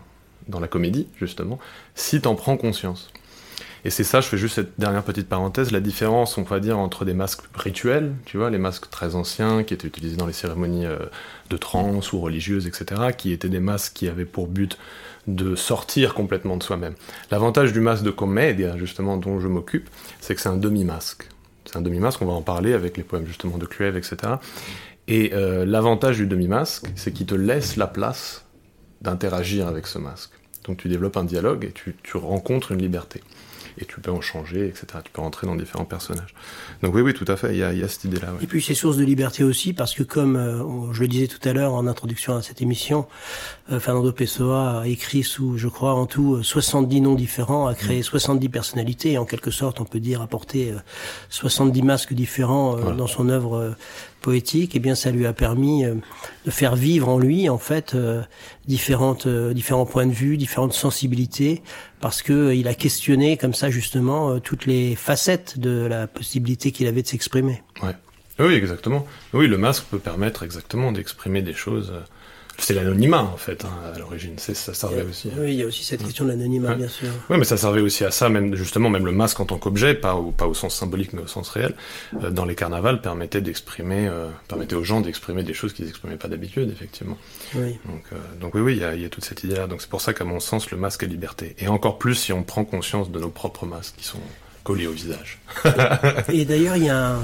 dans 0.48 0.60
la 0.60 0.68
comédie, 0.68 1.08
justement, 1.18 1.58
si 1.94 2.20
tu 2.20 2.28
en 2.28 2.34
prends 2.34 2.56
conscience. 2.56 3.10
Et 3.84 3.90
c'est 3.90 4.04
ça, 4.04 4.20
je 4.20 4.28
fais 4.28 4.38
juste 4.38 4.54
cette 4.54 4.78
dernière 4.78 5.02
petite 5.02 5.28
parenthèse, 5.28 5.72
la 5.72 5.80
différence, 5.80 6.38
on 6.38 6.42
va 6.42 6.60
dire, 6.60 6.78
entre 6.78 7.04
des 7.04 7.14
masques 7.14 7.42
rituels, 7.54 8.12
tu 8.26 8.36
vois, 8.36 8.48
les 8.48 8.58
masques 8.58 8.88
très 8.90 9.16
anciens 9.16 9.64
qui 9.64 9.74
étaient 9.74 9.88
utilisés 9.88 10.16
dans 10.16 10.26
les 10.26 10.32
cérémonies 10.32 10.86
euh, 10.86 10.98
de 11.50 11.56
trance 11.56 12.12
ou 12.12 12.20
religieuses, 12.20 12.68
etc., 12.68 13.10
qui 13.16 13.32
étaient 13.32 13.48
des 13.48 13.60
masques 13.60 13.94
qui 13.94 14.08
avaient 14.08 14.24
pour 14.24 14.46
but 14.46 14.78
de 15.26 15.56
sortir 15.56 16.14
complètement 16.14 16.56
de 16.56 16.62
soi-même. 16.62 16.94
L'avantage 17.32 17.72
du 17.72 17.80
masque 17.80 18.04
de 18.04 18.12
comédie, 18.12 18.66
justement, 18.76 19.16
dont 19.16 19.40
je 19.40 19.48
m'occupe, 19.48 19.88
c'est 20.20 20.36
que 20.36 20.40
c'est 20.40 20.48
un 20.48 20.56
demi-masque. 20.56 21.28
C'est 21.64 21.76
un 21.76 21.82
demi-masque, 21.82 22.22
on 22.22 22.26
va 22.26 22.34
en 22.34 22.42
parler 22.42 22.74
avec 22.74 22.96
les 22.96 23.02
poèmes 23.02 23.26
justement 23.26 23.58
de 23.58 23.66
Cluev, 23.66 23.96
etc. 23.96 24.34
Et 25.08 25.32
euh, 25.32 25.64
l'avantage 25.64 26.18
du 26.18 26.26
demi-masque, 26.28 26.86
c'est 26.94 27.12
qu'il 27.12 27.26
te 27.26 27.34
laisse 27.34 27.76
la 27.76 27.88
place 27.88 28.44
d'interagir 29.00 29.66
avec 29.66 29.88
ce 29.88 29.98
masque. 29.98 30.32
Donc 30.64 30.76
tu 30.76 30.88
développes 30.88 31.16
un 31.16 31.24
dialogue 31.24 31.64
et 31.64 31.72
tu 31.72 32.16
rencontres 32.16 32.70
une 32.70 32.80
liberté 32.80 33.20
et 33.78 33.84
tu 33.84 34.00
peux 34.00 34.10
en 34.10 34.20
changer, 34.20 34.66
etc. 34.66 34.86
Tu 35.04 35.10
peux 35.12 35.20
rentrer 35.20 35.46
dans 35.46 35.56
différents 35.56 35.84
personnages. 35.84 36.34
Donc 36.82 36.94
oui, 36.94 37.02
oui, 37.02 37.14
tout 37.14 37.24
à 37.28 37.36
fait, 37.36 37.52
il 37.52 37.58
y 37.58 37.62
a, 37.62 37.72
il 37.72 37.78
y 37.78 37.82
a 37.82 37.88
cette 37.88 38.04
idée-là. 38.04 38.32
Ouais. 38.32 38.42
Et 38.42 38.46
puis 38.46 38.62
c'est 38.62 38.74
source 38.74 38.96
de 38.96 39.04
liberté 39.04 39.44
aussi, 39.44 39.72
parce 39.72 39.94
que 39.94 40.02
comme 40.02 40.36
euh, 40.36 40.92
je 40.92 41.00
le 41.00 41.08
disais 41.08 41.26
tout 41.26 41.46
à 41.48 41.52
l'heure 41.52 41.74
en 41.74 41.86
introduction 41.86 42.36
à 42.36 42.42
cette 42.42 42.62
émission, 42.62 43.06
euh, 43.70 43.80
Fernando 43.80 44.12
Pessoa 44.12 44.82
a 44.82 44.86
écrit 44.86 45.22
sous, 45.22 45.58
je 45.58 45.68
crois, 45.68 45.94
en 45.94 46.06
tout 46.06 46.42
70 46.42 47.00
noms 47.00 47.14
différents, 47.14 47.66
a 47.66 47.74
créé 47.74 48.02
70 48.02 48.48
personnalités, 48.48 49.12
et 49.12 49.18
en 49.18 49.24
quelque 49.24 49.50
sorte, 49.50 49.80
on 49.80 49.84
peut 49.84 50.00
dire, 50.00 50.22
apporter 50.22 50.74
70 51.30 51.82
masques 51.82 52.14
différents 52.14 52.76
voilà. 52.76 52.96
dans 52.96 53.06
son 53.06 53.28
œuvre 53.28 53.74
poétique, 54.22 54.72
eh 54.74 54.78
bien 54.78 54.94
ça 54.94 55.10
lui 55.10 55.26
a 55.26 55.32
permis 55.32 55.84
euh, 55.84 55.94
de 56.46 56.50
faire 56.50 56.76
vivre 56.76 57.08
en 57.08 57.18
lui 57.18 57.48
en 57.48 57.58
fait 57.58 57.94
euh, 57.94 58.22
différentes 58.66 59.26
euh, 59.26 59.52
différents 59.52 59.84
points 59.84 60.06
de 60.06 60.12
vue, 60.12 60.36
différentes 60.36 60.72
sensibilités 60.72 61.62
parce 62.00 62.22
que 62.22 62.54
il 62.54 62.68
a 62.68 62.74
questionné 62.74 63.36
comme 63.36 63.54
ça 63.54 63.68
justement 63.68 64.40
toutes 64.40 64.66
les 64.66 64.96
facettes 64.96 65.58
de 65.58 65.86
la 65.86 66.06
possibilité 66.06 66.72
qu'il 66.72 66.86
avait 66.86 67.02
de 67.02 67.06
s'exprimer. 67.06 67.62
Ouais. 67.82 67.94
Oui, 68.38 68.54
exactement. 68.54 69.06
Oui, 69.34 69.46
le 69.46 69.58
masque 69.58 69.84
peut 69.90 69.98
permettre 69.98 70.42
exactement 70.42 70.90
d'exprimer 70.90 71.42
des 71.42 71.52
choses 71.52 71.92
c'est 72.58 72.74
l'anonymat 72.74 73.22
en 73.22 73.36
fait 73.36 73.64
hein, 73.64 73.70
à 73.94 73.98
l'origine. 73.98 74.38
ça 74.38 74.74
servait 74.74 75.02
aussi. 75.02 75.30
Oui, 75.36 75.52
il 75.52 75.54
y 75.54 75.62
a 75.62 75.66
aussi 75.66 75.84
cette 75.84 76.02
question 76.04 76.24
de 76.24 76.30
l'anonymat, 76.30 76.74
bien 76.74 76.88
sûr. 76.88 77.08
Oui, 77.30 77.36
mais 77.38 77.44
ça 77.44 77.56
servait 77.56 77.80
aussi 77.80 78.04
à 78.04 78.10
ça, 78.10 78.28
même 78.28 78.54
justement, 78.54 78.90
même 78.90 79.06
le 79.06 79.12
masque 79.12 79.40
en 79.40 79.46
tant 79.46 79.58
qu'objet, 79.58 79.94
pas 79.94 80.14
au, 80.14 80.30
pas 80.30 80.46
au 80.46 80.54
sens 80.54 80.74
symbolique, 80.74 81.12
mais 81.12 81.22
au 81.22 81.26
sens 81.26 81.48
réel, 81.48 81.74
euh, 82.22 82.30
dans 82.30 82.44
les 82.44 82.54
carnavals, 82.54 83.00
permettait 83.00 83.40
d'exprimer, 83.40 84.08
euh, 84.08 84.28
permettait 84.48 84.76
aux 84.76 84.84
gens 84.84 85.00
d'exprimer 85.00 85.42
des 85.42 85.54
choses 85.54 85.72
qu'ils 85.72 85.86
n'exprimaient 85.86 86.16
pas 86.16 86.28
d'habitude, 86.28 86.70
effectivement. 86.70 87.18
Oui. 87.54 87.78
Donc, 87.86 88.04
euh, 88.12 88.16
donc 88.40 88.54
oui, 88.54 88.60
oui, 88.60 88.72
il 88.76 88.82
y 88.82 88.84
a, 88.84 88.94
y 88.94 89.04
a, 89.04 89.08
toute 89.08 89.24
cette 89.24 89.42
idée-là. 89.44 89.66
Donc 89.66 89.80
c'est 89.80 89.90
pour 89.90 90.00
ça 90.00 90.12
qu'à 90.12 90.24
mon 90.24 90.40
sens, 90.40 90.70
le 90.70 90.76
masque 90.76 91.02
est 91.02 91.08
liberté. 91.08 91.54
Et 91.58 91.68
encore 91.68 91.98
plus 91.98 92.14
si 92.14 92.32
on 92.32 92.42
prend 92.42 92.64
conscience 92.64 93.10
de 93.10 93.18
nos 93.18 93.30
propres 93.30 93.66
masques 93.66 93.94
qui 93.96 94.04
sont 94.04 94.20
collés 94.64 94.86
au 94.86 94.92
visage. 94.92 95.40
Et 96.32 96.44
d'ailleurs, 96.44 96.76
il 96.76 96.84
y 96.84 96.90
a 96.90 97.14
un 97.14 97.22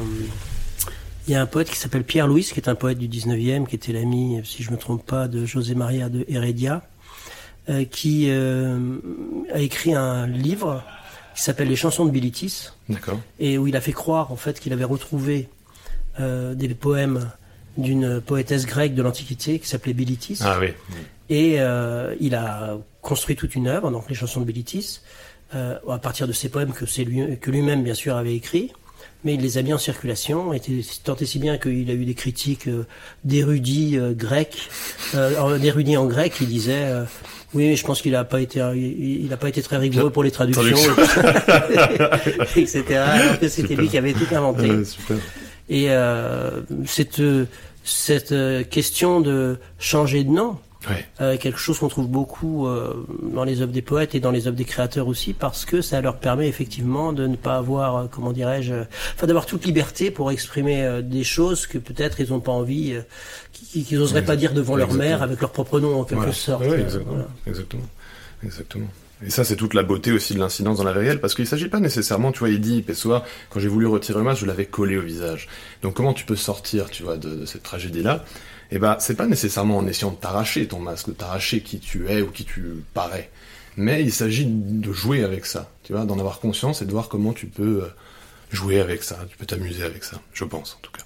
il 1.29 1.33
y 1.33 1.35
a 1.35 1.43
un 1.43 1.47
poète 1.47 1.69
qui 1.69 1.77
s'appelle 1.77 2.05
Pierre 2.05 2.27
Louis, 2.27 2.43
qui 2.43 2.59
est 2.59 2.69
un 2.69 2.75
poète 2.75 2.97
du 2.97 3.07
19e, 3.07 3.67
qui 3.67 3.77
était 3.77 3.93
l'ami, 3.93 4.41
si 4.45 4.63
je 4.63 4.71
me 4.71 4.79
trompe 4.79 5.05
pas, 5.05 5.29
de 5.29 5.45
José 5.45 5.75
Maria 5.75 6.09
de 6.09 6.25
Heredia, 6.27 6.83
euh, 7.69 7.85
qui 7.85 8.31
euh, 8.31 8.97
a 9.53 9.59
écrit 9.59 9.93
un 9.95 10.27
livre 10.27 10.83
qui 11.37 11.43
s'appelle 11.43 11.69
Les 11.69 11.77
chansons 11.77 12.07
de 12.07 12.11
Bilitis. 12.11 12.71
D'accord. 12.89 13.21
Et 13.39 13.59
où 13.59 13.67
il 13.67 13.77
a 13.77 13.83
fait 13.83 13.93
croire, 13.93 14.33
en 14.33 14.37
fait, 14.37 14.59
qu'il 14.59 14.73
avait 14.73 14.85
retrouvé 14.85 15.51
euh, 16.19 16.55
des 16.55 16.69
poèmes 16.71 17.31
d'une 17.77 18.23
poétesse 18.23 18.65
grecque 18.65 18.95
de 18.95 19.03
l'Antiquité 19.03 19.59
qui 19.59 19.69
s'appelait 19.69 19.93
Bilitis. 19.93 20.39
Ah 20.41 20.59
oui. 20.59 20.69
Et 21.29 21.59
il 22.21 22.35
a 22.35 22.79
construit 23.03 23.37
toute 23.37 23.55
une 23.55 23.69
œuvre, 23.69 23.91
donc 23.91 24.09
les 24.09 24.15
chansons 24.15 24.41
de 24.41 24.47
Bilitis, 24.47 25.01
à 25.53 25.99
partir 25.99 26.27
de 26.27 26.33
ces 26.33 26.49
poèmes 26.49 26.73
que, 26.73 26.87
lui, 27.03 27.39
que 27.39 27.51
lui-même, 27.51 27.85
bien 27.85 27.95
sûr, 27.95 28.17
avait 28.17 28.35
écrits 28.35 28.73
mais 29.25 29.35
il 29.35 29.41
les 29.41 29.59
a 29.59 29.63
mis 29.63 29.73
en 29.73 29.79
circulation, 29.79 30.53
et 30.53 30.61
tant 31.03 31.17
et 31.17 31.25
si 31.25 31.39
bien 31.39 31.59
qu'il 31.59 31.91
a 31.91 31.95
eu 31.95 32.05
des 32.05 32.15
critiques 32.15 32.69
euh, 32.69 32.87
d'érudits 33.25 33.99
euh, 33.99 34.13
grecs, 34.13 34.69
euh, 35.15 35.59
d'érudits 35.59 35.97
en 35.97 36.07
grec 36.07 36.35
qui 36.35 36.47
disaient 36.47 36.85
euh, 36.85 37.05
oui, 37.55 37.77
je 37.77 37.85
pense 37.85 38.03
qu'il 38.03 38.13
n'a 38.13 38.25
pas 38.25 38.41
été, 38.41 38.61
il, 38.77 39.33
a 39.33 39.39
pas 39.39 39.49
été 39.49 39.63
très 39.63 39.79
rigoureux 39.79 40.11
pour 40.11 40.23
les 40.23 40.31
traductions, 40.31 40.77
etc. 42.57 42.85
Alors 42.97 43.39
que 43.39 43.49
c'était 43.49 43.75
lui 43.75 43.89
qui 43.89 43.97
avait 43.97 44.13
tout 44.13 44.27
inventé. 44.33 44.69
et 45.71 45.89
cette 46.85 47.23
cette 47.85 48.35
question 48.69 49.23
de 49.23 49.57
changer 49.79 50.25
de 50.25 50.31
nom, 50.31 50.59
Euh, 51.21 51.37
quelque 51.37 51.59
chose 51.59 51.79
qu'on 51.79 51.89
trouve 51.89 52.09
beaucoup 52.09 52.67
euh, 52.67 53.05
dans 53.23 53.45
les 53.45 53.61
œuvres 53.61 53.73
des 53.73 53.83
poètes 53.83 54.15
et 54.15 54.21
dans 54.21 54.31
les 54.31 54.47
œuvres 54.47 54.57
des 54.57 54.65
créateurs 54.65 55.09
aussi, 55.09 55.33
parce 55.33 55.65
que 55.65 55.83
ça 55.83 56.01
leur 56.01 56.19
permet 56.19 56.49
effectivement 56.49 57.13
de 57.13 57.27
ne 57.27 57.37
pas 57.37 57.57
avoir, 57.57 57.97
euh, 57.97 58.05
comment 58.11 58.33
dirais-je, 58.33 58.75
enfin 59.15 59.27
d'avoir 59.27 59.47
toute 59.47 59.67
liberté 59.67 60.11
pour 60.11 60.31
exprimer 60.31 61.01
des 61.03 61.25
choses 61.25 61.67
que 61.67 61.79
peut-être 61.79 62.21
ils 62.21 62.31
n'ont 62.31 62.41
pas 62.41 62.53
envie, 62.53 62.95
qu'ils 63.53 63.99
n'oseraient 63.99 64.25
pas 64.25 64.37
dire 64.37 64.55
devant 64.55 64.77
leur 64.77 64.93
mère 64.93 65.23
avec 65.23 65.41
leur 65.41 65.51
propre 65.51 65.81
nom 65.81 66.01
en 66.01 66.05
quelque 66.05 66.19
voilà. 66.19 66.33
sorte. 66.33 66.65
Oui, 66.65 66.81
exactement. 66.81 67.13
Voilà. 67.13 67.29
exactement. 67.47 67.87
Exactement. 68.45 68.89
Et 69.27 69.31
ça, 69.31 69.43
c'est 69.43 69.57
toute 69.57 69.75
la 69.75 69.83
beauté 69.83 70.13
aussi 70.13 70.35
de 70.35 70.39
l'incidence 70.39 70.79
dans 70.79 70.85
la 70.85 70.93
vie 70.93 71.01
réelle, 71.01 71.21
parce 71.21 71.35
qu'il 71.35 71.43
ne 71.43 71.49
s'agit 71.49 71.69
pas 71.69 71.81
nécessairement, 71.81 72.31
tu 72.31 72.39
vois, 72.39 72.51
il 72.51 72.61
dit, 72.61 72.83
Pessoa, 72.83 73.25
quand 73.51 73.59
j'ai 73.59 73.69
voulu 73.69 73.87
retirer 73.87 74.19
le 74.19 74.25
masque, 74.25 74.43
je 74.43 74.47
l'avais 74.47 74.67
collé 74.67 74.97
au 74.97 75.03
visage. 75.03 75.49
Donc 75.83 75.95
comment 75.95 76.15
tu 76.15 76.25
peux 76.25 76.37
sortir, 76.37 76.89
tu 76.89 77.03
vois, 77.03 77.17
de, 77.17 77.35
de 77.35 77.45
cette 77.45 77.65
tragédie-là 77.65 78.25
Eh 78.71 78.79
ben, 78.79 78.97
c'est 79.01 79.15
pas 79.15 79.27
nécessairement 79.27 79.79
en 79.79 79.87
essayant 79.87 80.11
de 80.11 80.17
t'arracher 80.17 80.67
ton 80.67 80.79
masque, 80.79 81.09
de 81.09 81.13
t'arracher 81.13 81.61
qui 81.61 81.79
tu 81.79 82.09
es 82.09 82.21
ou 82.23 82.31
qui 82.31 82.45
tu 82.45 82.85
parais. 82.95 83.31
Mais 83.77 84.03
il 84.03 84.13
s'agit 84.13 84.47
de 84.47 84.93
jouer 84.93 85.25
avec 85.25 85.47
ça, 85.47 85.71
tu 85.85 85.93
vois, 85.93 86.05
d'en 86.05 86.19
avoir 86.19 86.41
conscience 86.41 86.83
et 86.83 86.85
de 86.85 86.91
voir 86.91 87.09
comment 87.09 87.33
tu 87.33 87.47
peux 87.47 87.85
jouer 88.51 88.81
avec 88.81 89.03
ça, 89.03 89.19
tu 89.31 89.37
peux 89.37 89.47
t'amuser 89.47 89.85
avec 89.85 90.05
ça, 90.05 90.21
je 90.33 90.45
pense 90.45 90.75
en 90.75 90.81
tout 90.83 90.91
cas. 90.91 91.05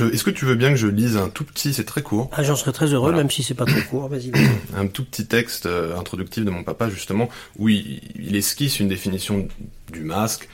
Est-ce 0.00 0.24
que 0.24 0.30
tu 0.30 0.46
veux 0.46 0.54
bien 0.54 0.70
que 0.70 0.76
je 0.76 0.86
lise 0.86 1.18
un 1.18 1.28
tout 1.28 1.44
petit, 1.44 1.74
c'est 1.74 1.84
très 1.84 2.00
court. 2.00 2.30
Ah, 2.32 2.42
j'en 2.42 2.56
serais 2.56 2.72
très 2.72 2.86
heureux, 2.86 3.10
voilà. 3.10 3.18
même 3.18 3.30
si 3.30 3.42
c'est 3.42 3.54
pas 3.54 3.66
trop 3.66 3.80
court. 3.90 4.08
Vas-y. 4.08 4.30
Vas 4.30 4.38
un 4.78 4.86
tout 4.86 5.04
petit 5.04 5.26
texte 5.26 5.66
euh, 5.66 5.98
introductif 5.98 6.46
de 6.46 6.50
mon 6.50 6.64
papa 6.64 6.88
justement, 6.88 7.28
où 7.58 7.68
il, 7.68 8.00
il, 8.16 8.34
esquisse 8.34 8.80
une 8.80 8.88
définition 8.88 9.46
du 9.92 10.00
masque 10.00 10.48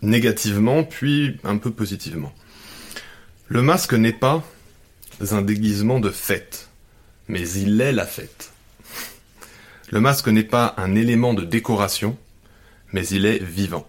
négativement, 0.00 0.82
puis 0.82 1.36
un 1.44 1.58
peu 1.58 1.70
positivement. 1.70 2.32
Le 3.48 3.60
masque 3.60 3.92
n'est 3.92 4.14
pas 4.14 4.42
un 5.30 5.42
déguisement 5.42 6.00
de 6.00 6.10
fête, 6.10 6.68
mais 7.28 7.48
il 7.48 7.80
est 7.80 7.92
la 7.92 8.06
fête. 8.06 8.52
Le 9.90 10.00
masque 10.00 10.28
n'est 10.28 10.42
pas 10.42 10.74
un 10.76 10.94
élément 10.94 11.34
de 11.34 11.44
décoration, 11.44 12.16
mais 12.92 13.06
il 13.08 13.26
est 13.26 13.42
vivant. 13.42 13.86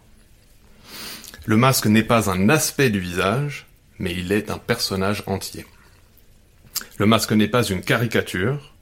Le 1.46 1.58
masque 1.58 1.88
n'est 1.88 2.04
pas 2.04 2.30
un 2.30 2.50
aspect 2.50 2.90
du 2.90 3.00
visage, 3.00 3.68
mais 4.00 4.14
il 4.14 4.32
est 4.32 4.50
un 4.50 4.58
personnage 4.58 5.24
entier. 5.28 5.66
Le 6.98 7.06
masque 7.06 7.32
n'est 7.32 7.48
pas 7.48 7.64
une 7.64 7.82
caricature, 7.82 8.74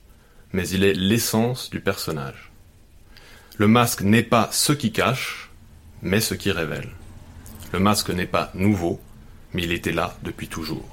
mais 0.53 0.67
il 0.69 0.83
est 0.83 0.93
l'essence 0.93 1.69
du 1.69 1.79
personnage. 1.79 2.51
Le 3.57 3.67
masque 3.67 4.01
n'est 4.01 4.23
pas 4.23 4.49
ce 4.51 4.73
qui 4.73 4.91
cache, 4.91 5.49
mais 6.01 6.19
ce 6.19 6.33
qui 6.33 6.51
révèle. 6.51 6.89
Le 7.71 7.79
masque 7.79 8.09
n'est 8.09 8.27
pas 8.27 8.51
nouveau, 8.53 8.99
mais 9.53 9.63
il 9.63 9.71
était 9.71 9.91
là 9.91 10.17
depuis 10.23 10.47
toujours. 10.47 10.92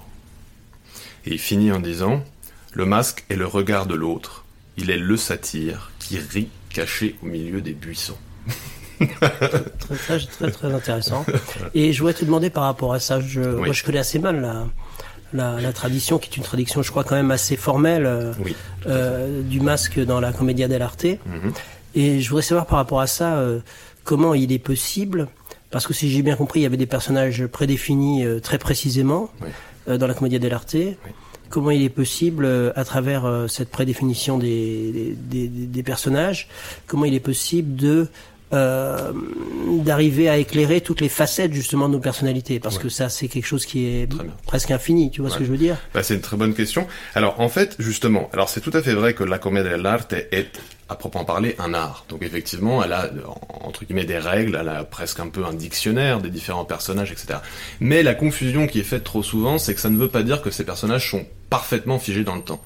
Et 1.27 1.33
il 1.33 1.39
finit 1.39 1.73
en 1.73 1.81
disant 1.81 2.23
Le 2.73 2.85
masque 2.85 3.25
est 3.29 3.37
le 3.37 3.47
regard 3.47 3.87
de 3.87 3.95
l'autre, 3.95 4.45
il 4.77 4.91
est 4.91 4.99
le 4.99 5.17
satyre 5.17 5.91
qui 5.99 6.19
rit 6.19 6.49
caché 6.71 7.17
au 7.23 7.27
milieu 7.27 7.61
des 7.61 7.73
buissons. 7.73 8.17
très, 8.99 9.97
très, 9.97 10.19
très, 10.19 10.51
très 10.51 10.73
intéressant. 10.75 11.25
Et 11.75 11.93
je 11.93 11.99
voudrais 12.01 12.15
te 12.15 12.25
demander 12.25 12.51
par 12.51 12.65
rapport 12.65 12.93
à 12.93 13.01
ça, 13.01 13.21
je, 13.21 13.41
oui. 13.41 13.65
moi 13.67 13.73
je 13.73 13.83
connais 13.85 13.99
assez 13.99 14.19
mal 14.19 14.41
la, 14.41 14.67
la, 15.33 15.61
la, 15.61 15.73
tradition, 15.73 16.19
qui 16.19 16.31
est 16.31 16.37
une 16.37 16.43
tradition, 16.43 16.83
je 16.83 16.91
crois, 16.91 17.05
quand 17.05 17.15
même 17.15 17.31
assez 17.31 17.57
formelle, 17.57 18.05
euh, 18.07 18.33
oui. 18.45 18.55
euh, 18.87 19.43
du 19.43 19.61
masque 19.61 19.99
dans 20.01 20.21
la 20.21 20.33
Commedia 20.33 20.69
dell'arte. 20.69 21.05
Mm 21.05 21.49
-hmm. 21.49 21.53
Et 21.95 22.21
je 22.21 22.29
voudrais 22.29 22.43
savoir 22.43 22.67
par 22.67 22.79
rapport 22.79 23.01
à 23.01 23.07
ça, 23.07 23.39
euh, 23.39 23.61
comment 24.05 24.35
il 24.35 24.53
est 24.53 24.59
possible, 24.73 25.29
parce 25.71 25.87
que 25.87 25.95
si 25.95 26.11
j'ai 26.11 26.23
bien 26.23 26.37
compris, 26.37 26.61
il 26.61 26.63
y 26.63 26.67
avait 26.67 26.77
des 26.87 26.87
personnages 26.87 27.47
prédéfinis 27.47 28.25
euh, 28.25 28.41
très 28.41 28.59
précisément 28.59 29.31
oui. 29.43 29.49
Euh, 29.91 29.99
dans 29.99 30.07
la 30.07 30.15
Commedia 30.15 30.39
dell'arte. 30.39 30.75
Oui. 30.75 30.97
Comment 31.49 31.73
il 31.73 31.83
est 31.83 31.89
possible, 31.89 32.45
euh, 32.45 32.73
à 32.77 32.85
travers 32.85 33.47
cette 33.49 33.71
prédéfinition 33.71 34.39
des, 34.39 35.17
des, 35.19 35.49
des, 35.49 35.67
des, 35.67 35.83
personnages, 35.83 36.49
comment 36.87 37.05
il 37.05 37.15
est 37.15 37.21
possible 37.21 37.75
de 37.75 38.07
euh, 38.53 39.13
d'arriver 39.85 40.29
à 40.29 40.37
éclairer 40.37 40.81
toutes 40.81 41.01
les 41.01 41.09
facettes 41.09 41.53
justement 41.53 41.89
de 41.89 41.95
nos 41.95 42.01
personnalités? 42.01 42.61
Parce 42.61 42.77
ouais. 42.77 42.85
que 42.85 42.89
ça 42.89 43.09
c'est 43.09 43.29
quelque 43.29 43.47
chose 43.47 43.67
qui 43.67 43.87
est 43.87 44.09
presque 44.47 44.71
infini 44.71 45.11
tu 45.11 45.21
vois 45.21 45.31
ouais. 45.31 45.35
ce 45.35 45.39
que 45.39 45.45
je 45.45 45.51
veux 45.51 45.59
dire? 45.59 45.77
Bah, 45.95 46.03
c'est 46.03 46.15
une 46.15 46.21
très 46.21 46.37
bonne 46.37 46.55
question 46.55 46.87
alors 47.15 47.41
en 47.41 47.49
fait 47.49 47.77
justement 47.79 48.29
alors 48.33 48.49
c'est 48.49 48.61
tout 48.61 48.73
à 48.75 48.83
fait 48.83 48.95
vrai 48.95 49.15
que 49.15 49.23
la 49.23 49.39
commedia 49.39 49.71
dell'arte 49.71 50.13
est 50.13 50.51
à 50.91 50.97
proprement 50.97 51.25
parler 51.25 51.55
un 51.59 51.73
art. 51.73 52.05
Donc 52.09 52.23
effectivement 52.23 52.83
elle 52.83 52.93
a 52.93 53.09
entre 53.63 53.85
guillemets 53.85 54.05
des 54.05 54.19
règles 54.19 54.59
elle 54.61 54.69
a 54.69 54.85
presque 54.85 55.21
un 55.21 55.29
peu 55.29 55.45
un 55.45 55.55
dictionnaire 55.55 56.21
des 56.21 56.31
différents 56.31 56.65
personnages 56.65 57.13
etc 57.13 57.39
mais 57.79 58.03
la 58.03 58.15
confusion 58.15 58.67
qui 58.67 58.81
est 58.81 58.85
faite 58.85 59.05
trop 59.05 59.23
souvent 59.23 59.59
c'est 59.59 59.75
que 59.75 59.81
ça 59.81 59.89
ne 59.89 59.97
veut 59.97 60.09
pas 60.09 60.23
dire 60.23 60.43
que 60.43 60.51
ces 60.51 60.65
personnages 60.65 61.11
sont 61.11 61.25
parfaitement 61.49 61.99
figés 61.99 62.25
dans 62.25 62.37
le 62.37 62.43
temps. 62.43 62.63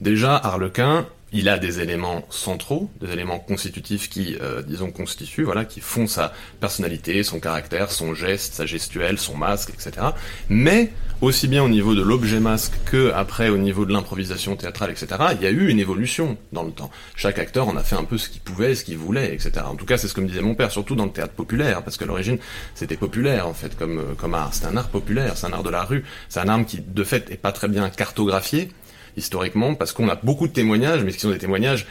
Déjà 0.00 0.36
Harlequin 0.36 1.06
il 1.34 1.48
a 1.48 1.58
des 1.58 1.80
éléments 1.80 2.24
centraux, 2.30 2.88
des 3.00 3.12
éléments 3.12 3.40
constitutifs 3.40 4.08
qui, 4.08 4.36
euh, 4.40 4.62
disons, 4.62 4.92
constituent, 4.92 5.42
voilà, 5.42 5.64
qui 5.64 5.80
font 5.80 6.06
sa 6.06 6.32
personnalité, 6.60 7.24
son 7.24 7.40
caractère, 7.40 7.90
son 7.90 8.14
geste, 8.14 8.54
sa 8.54 8.66
gestuelle, 8.66 9.18
son 9.18 9.36
masque, 9.36 9.70
etc. 9.70 10.06
Mais 10.48 10.92
aussi 11.20 11.48
bien 11.48 11.64
au 11.64 11.68
niveau 11.68 11.96
de 11.96 12.02
l'objet 12.02 12.38
masque 12.38 12.74
que 12.84 13.12
après 13.12 13.48
au 13.48 13.58
niveau 13.58 13.84
de 13.84 13.92
l'improvisation 13.92 14.54
théâtrale, 14.54 14.92
etc. 14.92 15.08
Il 15.32 15.42
y 15.42 15.46
a 15.46 15.50
eu 15.50 15.68
une 15.68 15.80
évolution 15.80 16.38
dans 16.52 16.62
le 16.62 16.70
temps. 16.70 16.90
Chaque 17.16 17.40
acteur 17.40 17.66
en 17.66 17.76
a 17.76 17.82
fait 17.82 17.96
un 17.96 18.04
peu 18.04 18.16
ce 18.16 18.28
qu'il 18.28 18.40
pouvait, 18.40 18.76
ce 18.76 18.84
qu'il 18.84 18.98
voulait, 18.98 19.34
etc. 19.34 19.52
En 19.66 19.74
tout 19.74 19.86
cas, 19.86 19.98
c'est 19.98 20.06
ce 20.06 20.14
que 20.14 20.20
me 20.20 20.28
disait 20.28 20.40
mon 20.40 20.54
père, 20.54 20.70
surtout 20.70 20.94
dans 20.94 21.06
le 21.06 21.12
théâtre 21.12 21.34
populaire, 21.34 21.82
parce 21.82 21.96
qu'à 21.96 22.06
l'origine, 22.06 22.38
c'était 22.76 22.96
populaire 22.96 23.48
en 23.48 23.54
fait 23.54 23.76
comme 23.76 24.14
comme 24.16 24.34
art. 24.34 24.54
C'est 24.54 24.66
un 24.66 24.76
art 24.76 24.88
populaire, 24.88 25.36
c'est 25.36 25.48
un 25.48 25.52
art 25.52 25.64
de 25.64 25.70
la 25.70 25.82
rue, 25.82 26.04
c'est 26.28 26.38
un 26.38 26.48
art 26.48 26.64
qui 26.64 26.80
de 26.80 27.02
fait 27.02 27.28
est 27.32 27.36
pas 27.36 27.50
très 27.50 27.66
bien 27.66 27.90
cartographié 27.90 28.68
historiquement, 29.16 29.74
parce 29.74 29.92
qu'on 29.92 30.08
a 30.08 30.16
beaucoup 30.16 30.48
de 30.48 30.52
témoignages, 30.52 31.02
mais 31.04 31.12
qui 31.12 31.20
sont 31.20 31.30
des 31.30 31.38
témoignages 31.38 31.86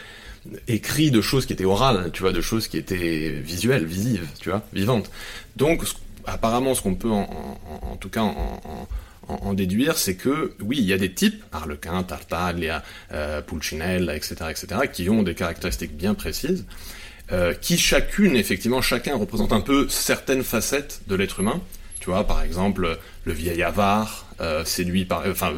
écrits 0.68 1.10
de 1.10 1.20
choses 1.20 1.46
qui 1.46 1.52
étaient 1.52 1.64
orales, 1.64 2.10
tu 2.12 2.22
vois, 2.22 2.32
de 2.32 2.40
choses 2.40 2.68
qui 2.68 2.76
étaient 2.76 3.30
visuelles, 3.30 3.84
visives, 3.84 4.26
tu 4.40 4.50
vois, 4.50 4.62
vivantes. 4.72 5.10
Donc, 5.56 5.82
apparemment, 6.26 6.74
ce 6.74 6.82
qu'on 6.82 6.94
peut, 6.94 7.10
en, 7.10 7.96
tout 7.98 8.10
cas, 8.10 8.22
en, 9.28 9.54
déduire, 9.54 9.96
c'est 9.96 10.16
que, 10.16 10.54
oui, 10.60 10.76
il 10.78 10.84
y 10.84 10.92
a 10.92 10.98
des 10.98 11.12
types, 11.12 11.42
Harlequin, 11.52 12.02
Tartaglia, 12.02 12.82
euh, 13.12 13.40
Pulcinella, 13.40 14.16
etc., 14.16 14.34
etc., 14.50 14.66
qui 14.92 15.08
ont 15.08 15.22
des 15.22 15.34
caractéristiques 15.34 15.96
bien 15.96 16.14
précises, 16.14 16.66
euh, 17.32 17.54
qui 17.54 17.78
chacune, 17.78 18.36
effectivement, 18.36 18.82
chacun 18.82 19.16
représente 19.16 19.52
un 19.52 19.62
peu 19.62 19.88
certaines 19.88 20.44
facettes 20.44 21.00
de 21.06 21.14
l'être 21.14 21.40
humain. 21.40 21.60
Tu 22.00 22.10
vois, 22.10 22.24
par 22.26 22.42
exemple, 22.42 22.98
le 23.24 23.32
vieil 23.32 23.62
avare, 23.62 24.26
euh, 24.42 24.62
séduit 24.66 25.06
par, 25.06 25.24
enfin, 25.26 25.54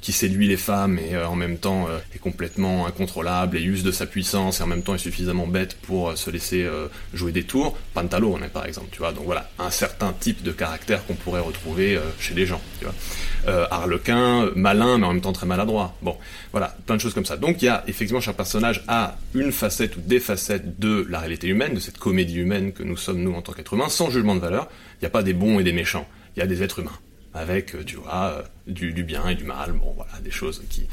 qui 0.00 0.12
séduit 0.12 0.48
les 0.48 0.56
femmes 0.56 0.98
et 0.98 1.16
en 1.16 1.36
même 1.36 1.58
temps 1.58 1.88
est 2.14 2.18
complètement 2.18 2.86
incontrôlable 2.86 3.56
et 3.56 3.62
use 3.62 3.82
de 3.82 3.92
sa 3.92 4.06
puissance 4.06 4.60
et 4.60 4.62
en 4.62 4.66
même 4.66 4.82
temps 4.82 4.94
est 4.94 4.98
suffisamment 4.98 5.46
bête 5.46 5.76
pour 5.76 6.16
se 6.16 6.30
laisser 6.30 6.66
jouer 7.12 7.32
des 7.32 7.44
tours. 7.44 7.76
Pantalone, 7.94 8.48
par 8.52 8.66
exemple, 8.66 8.88
tu 8.92 8.98
vois. 8.98 9.12
Donc 9.12 9.24
voilà, 9.24 9.50
un 9.58 9.70
certain 9.70 10.12
type 10.12 10.42
de 10.42 10.52
caractère 10.52 11.04
qu'on 11.06 11.14
pourrait 11.14 11.40
retrouver 11.40 11.98
chez 12.18 12.34
les 12.34 12.46
gens, 12.46 12.60
tu 12.78 12.86
vois. 12.86 13.68
Harlequin, 13.70 14.50
malin 14.56 14.98
mais 14.98 15.06
en 15.06 15.12
même 15.12 15.20
temps 15.20 15.32
très 15.32 15.46
maladroit. 15.46 15.94
Bon, 16.02 16.16
voilà, 16.52 16.76
plein 16.86 16.96
de 16.96 17.00
choses 17.00 17.14
comme 17.14 17.26
ça. 17.26 17.36
Donc 17.36 17.60
il 17.62 17.66
y 17.66 17.68
a 17.68 17.84
effectivement 17.86 18.20
chaque 18.20 18.36
personnage 18.36 18.82
a 18.88 19.18
une 19.34 19.52
facette 19.52 19.96
ou 19.96 20.00
des 20.00 20.20
facettes 20.20 20.78
de 20.80 21.06
la 21.08 21.18
réalité 21.18 21.46
humaine, 21.48 21.74
de 21.74 21.80
cette 21.80 21.98
comédie 21.98 22.38
humaine 22.38 22.72
que 22.72 22.82
nous 22.82 22.96
sommes 22.96 23.22
nous 23.22 23.34
en 23.34 23.42
tant 23.42 23.52
qu'êtres 23.52 23.74
humains, 23.74 23.88
sans 23.88 24.10
jugement 24.10 24.34
de 24.34 24.40
valeur. 24.40 24.68
Il 24.96 25.04
n'y 25.04 25.06
a 25.06 25.10
pas 25.10 25.22
des 25.22 25.34
bons 25.34 25.60
et 25.60 25.64
des 25.64 25.72
méchants. 25.72 26.08
Il 26.36 26.40
y 26.40 26.42
a 26.42 26.46
des 26.46 26.62
êtres 26.62 26.78
humains 26.78 26.98
avec, 27.32 27.74
euh, 27.74 27.84
tu 27.84 27.96
vois, 27.96 28.44
euh, 28.70 28.92
du, 28.92 29.04
bien 29.04 29.28
et 29.28 29.34
du 29.34 29.44
mal. 29.44 29.72
Bon, 29.72 29.92
voilà, 29.96 30.12
des 30.22 30.30
choses 30.30 30.62
qui 30.68 30.86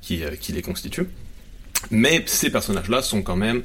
qui, 0.00 0.24
euh, 0.24 0.36
qui 0.36 0.52
les 0.52 0.62
constituent. 0.62 1.08
Mais 1.90 2.24
ces 2.26 2.50
personnages-là 2.50 3.02
sont 3.02 3.22
quand 3.22 3.36
même 3.36 3.62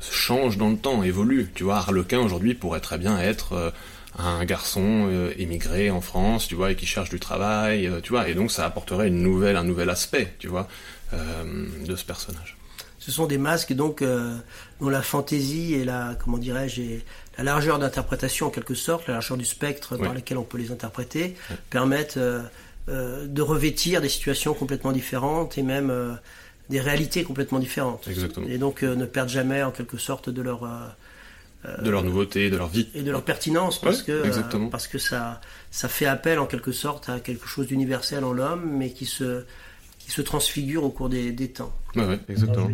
changent 0.00 0.56
dans 0.56 0.70
le 0.70 0.76
temps, 0.76 1.02
évoluent. 1.02 1.50
Tu 1.54 1.64
vois, 1.64 1.76
Harlequin 1.76 2.20
aujourd'hui 2.20 2.54
pourrait 2.54 2.80
très 2.80 2.96
bien 2.98 3.18
être 3.18 3.72
un 4.18 4.44
garçon 4.44 5.08
euh, 5.08 5.32
émigré 5.38 5.90
en 5.90 6.00
France, 6.00 6.48
tu 6.48 6.54
vois, 6.54 6.72
et 6.72 6.76
qui 6.76 6.86
cherche 6.86 7.10
du 7.10 7.20
travail, 7.20 7.86
euh, 7.86 8.00
tu 8.00 8.10
vois, 8.10 8.28
et 8.28 8.34
donc 8.34 8.50
ça 8.50 8.66
apporterait 8.66 9.08
une 9.08 9.22
nouvelle, 9.22 9.56
un 9.56 9.64
nouvel 9.64 9.90
aspect, 9.90 10.34
tu 10.38 10.48
vois, 10.48 10.68
euh, 11.12 11.66
de 11.86 11.96
ce 11.96 12.04
personnage. 12.04 12.56
Ce 12.98 13.10
sont 13.10 13.26
des 13.26 13.38
masques 13.38 13.72
donc 13.72 14.04
dont 14.78 14.88
la 14.90 15.00
fantaisie 15.00 15.72
et 15.72 15.84
la, 15.84 16.16
comment 16.22 16.36
dirais-je, 16.36 16.82
la 17.42 17.52
largeur 17.52 17.78
d'interprétation 17.78 18.46
en 18.46 18.50
quelque 18.50 18.74
sorte, 18.74 19.06
la 19.06 19.14
largeur 19.14 19.36
du 19.36 19.44
spectre 19.44 19.96
par 19.96 20.14
lequel 20.14 20.38
on 20.38 20.44
peut 20.44 20.58
les 20.58 20.70
interpréter, 20.70 21.36
permettent 21.70 22.18
de 22.88 23.42
revêtir 23.42 24.00
des 24.00 24.08
situations 24.08 24.54
complètement 24.54 24.92
différentes 24.92 25.56
et 25.56 25.62
même 25.62 26.18
des 26.68 26.80
réalités 26.80 27.24
complètement 27.24 27.58
différentes. 27.58 28.08
Exactement. 28.08 28.46
Et 28.48 28.58
donc 28.58 28.82
ne 28.82 29.04
perdent 29.06 29.28
jamais 29.28 29.62
en 29.62 29.70
quelque 29.70 29.96
sorte 29.96 30.28
de 30.28 30.42
leur 30.42 30.66
de 31.82 31.90
leur 31.90 32.02
nouveauté, 32.02 32.50
de 32.50 32.56
leur 32.56 32.68
vie. 32.68 32.88
Et 32.94 33.02
de 33.02 33.10
leur 33.10 33.22
pertinence, 33.22 33.80
parce 33.80 34.02
que, 34.02 34.12
euh, 34.12 34.68
parce 34.70 34.88
que 34.88 34.98
ça, 34.98 35.40
ça 35.70 35.88
fait 35.88 36.06
appel 36.06 36.38
en 36.38 36.46
quelque 36.46 36.72
sorte 36.72 37.08
à 37.08 37.20
quelque 37.20 37.46
chose 37.46 37.66
d'universel 37.66 38.24
en 38.24 38.32
l'homme, 38.32 38.70
mais 38.78 38.92
qui 38.92 39.04
se, 39.04 39.44
qui 39.98 40.10
se 40.10 40.22
transfigure 40.22 40.84
au 40.84 40.90
cours 40.90 41.10
des, 41.10 41.32
des 41.32 41.48
temps. 41.48 41.72
Ouais, 41.94 42.18
exactement. 42.28 42.70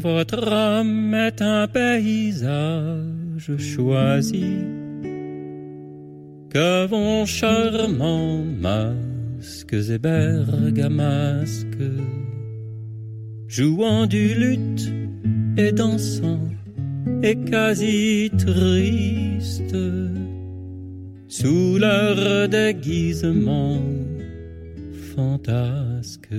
Votre 0.00 0.52
âme 0.52 1.12
est 1.14 1.42
un 1.42 1.66
paysage 1.66 3.56
choisi 3.58 4.64
que 6.50 6.86
vos 6.86 7.26
charmants 7.26 8.44
masques 8.60 9.72
et 9.72 9.98
bergamasques, 9.98 11.66
jouant 13.48 14.06
du 14.06 14.34
luth 14.34 14.92
et 15.56 15.72
dansant 15.72 16.46
et 17.24 17.36
quasi 17.36 18.30
triste 18.38 19.76
sous 21.26 21.78
leur 21.78 22.48
déguisement 22.48 23.82
fantasque. 25.16 26.34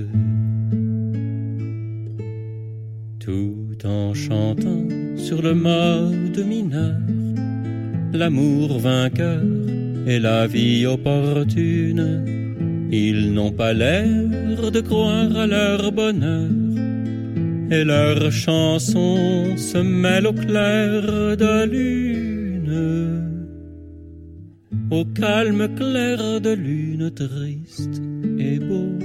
Tout 3.30 3.86
en 3.86 4.16
chantant 4.16 4.88
sur 5.16 5.44
le 5.44 5.54
mode 5.54 6.44
mineur, 6.48 6.98
l'amour 8.12 8.80
vainqueur 8.80 9.44
et 10.08 10.18
la 10.18 10.48
vie 10.48 10.88
opportune, 10.88 12.90
ils 12.92 13.32
n'ont 13.32 13.52
pas 13.52 13.74
l'air 13.74 14.72
de 14.72 14.82
croire 14.82 15.38
à 15.38 15.46
leur 15.46 15.92
bonheur. 15.92 16.50
Et 17.70 17.84
leurs 17.84 18.32
chansons 18.32 19.56
se 19.58 19.78
mêlent 19.78 20.26
au 20.26 20.34
clair 20.34 21.38
de 21.38 21.66
lune, 21.76 23.30
au 24.90 25.06
calme 25.06 25.68
clair 25.76 26.42
de 26.42 26.54
lune 26.54 27.12
triste 27.12 28.02
et 28.40 28.58
beau, 28.58 28.98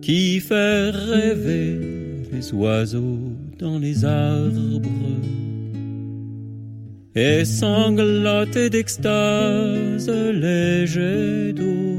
qui 0.00 0.38
fait 0.38 0.90
rêver 0.90 1.93
les 2.34 2.52
oiseaux 2.52 3.32
dans 3.58 3.78
les 3.78 4.04
arbres 4.04 4.88
et 7.14 7.44
sangloter 7.44 8.70
d'extase 8.70 10.08
les 10.08 10.86
jets 10.86 11.52
d'eau 11.52 11.94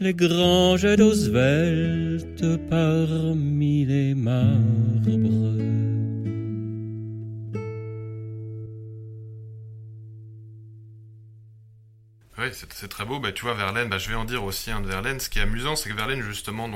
les 0.00 0.14
grands 0.14 0.76
jets 0.78 0.96
d'eau 0.96 2.42
parmi 2.70 3.84
les 3.84 4.14
marbres. 4.14 5.19
Oui, 12.40 12.46
c'est 12.52 12.88
très 12.88 13.04
beau. 13.04 13.20
Bah, 13.20 13.32
tu 13.32 13.42
vois, 13.44 13.52
Verlaine, 13.52 13.90
bah, 13.90 13.98
je 13.98 14.08
vais 14.08 14.14
en 14.14 14.24
dire 14.24 14.42
aussi 14.42 14.70
un 14.70 14.80
de 14.80 14.86
Verlaine. 14.86 15.20
Ce 15.20 15.28
qui 15.28 15.38
est 15.40 15.42
amusant, 15.42 15.76
c'est 15.76 15.90
que 15.90 15.94
Verlaine, 15.94 16.22
justement, 16.22 16.70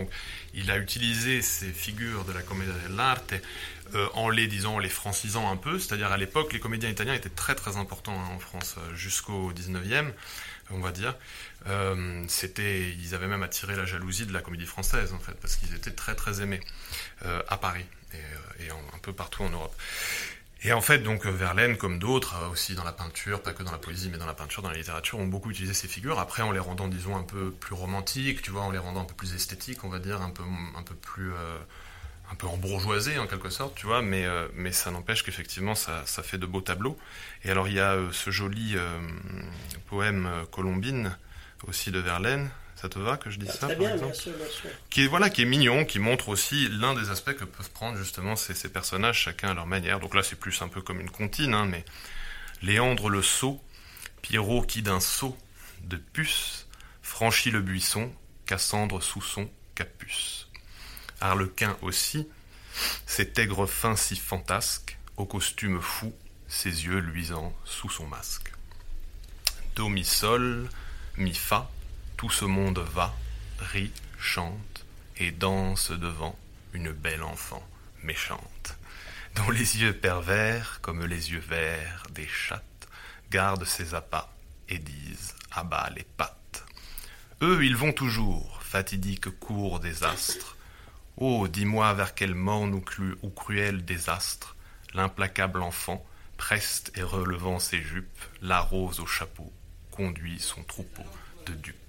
il 0.53 0.71
a 0.71 0.77
utilisé 0.77 1.41
ces 1.41 1.73
figures 1.73 2.27
de 2.27 2.33
la 2.33 2.43
comédie 2.43 2.71
dell'arte 2.87 3.33
euh, 3.95 4.07
en 4.13 4.29
les, 4.29 4.47
disons, 4.47 4.79
les 4.79 4.91
francisant 4.91 5.51
un 5.51 5.57
peu. 5.57 5.79
C'est-à-dire, 5.79 6.13
à, 6.13 6.19
l'époque, 6.19 6.53
les 6.53 6.61
comédiens 6.61 6.91
italiens 6.91 7.15
étaient 7.15 7.31
très, 7.31 7.55
très 7.55 7.79
importants 7.79 8.13
hein, 8.13 8.35
en 8.35 8.39
France 8.39 8.75
euh, 8.77 8.95
jusqu'au 8.95 9.55
19e, 9.55 10.13
on 10.71 10.81
va 10.81 10.93
dire. 10.93 11.17
Euh, 11.67 12.27
ils 12.59 13.15
avaient 13.15 13.27
même 13.27 13.43
attiré 13.43 13.75
la 13.75 13.87
jalousie 13.87 14.27
de 14.27 14.35
la 14.35 14.43
comédie 14.43 14.67
française 14.67 15.15
en 15.15 15.19
fait, 15.19 15.33
parce 15.41 15.57
qu'ils 15.57 15.75
étaient 15.75 15.93
très 15.93 16.15
très 16.15 16.43
aimés 16.43 16.61
à 17.49 17.57
Paris 17.57 17.87
et, 18.13 18.69
un 18.71 18.99
peu 19.01 19.15
partout 19.15 19.45
en 19.45 19.49
Europe. 19.49 19.75
Et 20.67 20.73
en 20.73 20.81
fait, 20.81 21.01
donc 21.01 21.27
Verlaine, 21.27 21.77
comme 21.77 21.99
d'autres, 21.99 22.37
aussi 22.51 22.75
dans 22.75 22.85
la 22.85 22.93
peinture, 22.93 23.43
pas 23.43 23.53
que 23.53 23.63
dans 23.63 23.71
la 23.71 23.79
poésie, 23.79 24.09
mais 24.11 24.17
dans 24.17 24.27
la 24.27 24.33
peinture, 24.33 24.63
dans 24.63 24.71
la 24.71 24.79
littérature, 24.79 25.19
ont 25.19 25.27
beaucoup 25.27 25.51
utilisé 25.51 25.75
ces 25.75 25.89
figures. 25.89 26.19
Après, 26.19 26.43
en 26.43 26.53
les 26.53 26.59
rendant, 26.59 26.89
disons, 26.89 27.17
un 27.17 27.23
peu 27.23 27.51
plus 27.51 27.75
romantiques, 27.75 28.41
tu 28.41 28.51
vois, 28.51 28.63
en 28.63 28.71
les 28.71 28.79
rendant 28.79 29.03
un 29.03 29.05
peu 29.05 29.15
plus 29.15 29.35
esthétiques, 29.35 29.85
on 29.85 29.91
va 29.91 29.99
dire, 29.99 30.23
un 30.23 30.31
peu, 30.31 30.43
un 30.43 30.83
peu 30.83 30.95
plus, 30.95 31.33
un 32.31 32.35
peu 32.35 32.47
en 32.47 33.27
quelque 33.27 33.51
sorte, 33.51 33.75
tu 33.75 33.85
vois. 33.85 34.01
Mais, 34.01 34.27
ça 34.73 34.91
n'empêche 34.91 35.23
qu'effectivement, 35.23 35.75
ça, 35.75 36.03
fait 36.23 36.39
de 36.39 36.47
beaux 36.47 36.63
tableaux. 36.63 36.99
Et 37.45 37.51
alors, 37.51 37.69
il 37.69 37.75
y 37.75 37.81
a 37.81 37.99
ce 38.13 38.31
joli 38.31 38.75
poème 39.91 40.31
Colombine 40.51 41.15
aussi 41.69 41.91
de 41.91 41.99
Verlaine. 41.99 42.49
Ça 42.85 42.91
te 42.91 42.99
va 42.99 43.17
que 43.17 43.31
je 43.31 43.39
dise 43.39 43.49
ah, 43.51 43.57
ça 43.61 43.67
Très 43.69 43.77
bien, 43.77 43.97
bien 43.97 44.13
sûr, 44.13 44.35
bien 44.35 44.47
sûr. 44.47 44.69
Qui 44.91 45.05
est, 45.05 45.07
voilà, 45.07 45.31
qui 45.31 45.41
est 45.41 45.47
mignon, 45.47 45.87
qui 45.87 45.99
montre 45.99 46.29
aussi 46.29 46.69
l'un 46.69 46.93
des 46.93 47.09
aspects 47.09 47.33
que 47.33 47.47
peuvent 47.47 47.71
prendre 47.71 47.97
justement 47.97 48.37
ces, 48.37 48.53
ces, 48.53 48.69
personnages, 48.69 49.21
chacun 49.21 49.53
à 49.53 49.55
leur 49.55 49.67
manière. 49.67 50.01
Donc 50.01 50.15
là, 50.15 50.23
c'est 50.23 50.37
plus 50.39 50.61
un 50.61 50.69
peu 50.69 50.83
comme 50.83 51.01
une 51.01 51.09
comptine, 51.09 51.55
hein, 51.55 51.65
mais 51.65 51.83
Léandre 52.61 53.09
le 53.09 53.23
sot, 53.23 53.59
Pierrot 54.21 54.61
qui 54.65 54.83
d'un 54.83 55.01
saut 55.01 55.35
de 55.85 55.97
puce 55.97 56.67
franchit 57.01 57.51
le 57.51 57.63
buisson, 57.63 58.13
Cassandre 58.45 59.03
sous 59.03 59.23
son 59.23 59.49
capuce. 59.75 60.51
Harlequin 61.23 61.79
aussi, 61.81 62.29
cet 63.07 63.39
aigre 63.39 63.65
fin 63.65 63.97
si 63.97 64.15
fantasque, 64.15 64.99
au 65.17 65.25
costume 65.25 65.81
fou, 65.81 66.13
ses 66.49 66.85
yeux 66.85 66.99
luisants 66.99 67.55
sous 67.65 67.89
son 67.89 68.07
masque. 68.07 68.53
Do 69.75 69.89
mi 69.89 70.05
sol, 70.05 70.69
mi 71.17 71.33
fa, 71.33 71.71
tout 72.17 72.31
ce 72.31 72.45
monde 72.45 72.79
va, 72.79 73.15
rit, 73.59 73.93
chante 74.19 74.85
et 75.17 75.31
danse 75.31 75.91
devant 75.91 76.39
une 76.73 76.93
belle 76.93 77.23
enfant 77.23 77.67
méchante, 78.03 78.77
dont 79.35 79.51
les 79.51 79.81
yeux 79.81 79.97
pervers, 79.97 80.81
comme 80.81 81.05
les 81.05 81.33
yeux 81.33 81.45
verts 81.47 82.05
des 82.11 82.27
chattes, 82.27 82.89
gardent 83.31 83.65
ses 83.65 83.95
appâts 83.95 84.33
et 84.69 84.79
disent 84.79 85.35
à 85.53 85.65
bas 85.65 85.91
les 85.95 86.07
pattes. 86.17 86.65
Eux, 87.43 87.65
ils 87.65 87.77
vont 87.77 87.93
toujours, 87.93 88.61
fatidique 88.63 89.31
cours 89.39 89.81
des 89.81 90.05
astres. 90.05 90.57
Oh, 91.17 91.47
dis-moi 91.49 91.93
vers 91.95 92.15
quel 92.15 92.35
morne 92.35 92.75
ou, 92.75 93.31
cruel 93.31 93.85
désastre 93.85 94.57
l'implacable 94.95 95.61
enfant, 95.61 96.05
preste 96.37 96.93
et 96.97 97.03
relevant 97.03 97.59
ses 97.59 97.83
jupes, 97.83 98.25
la 98.41 98.61
rose 98.61 99.01
au 99.01 99.07
chapeau, 99.07 99.53
conduit 99.91 100.39
son 100.39 100.63
troupeau 100.63 101.05
de 101.47 101.55
dupes. 101.55 101.84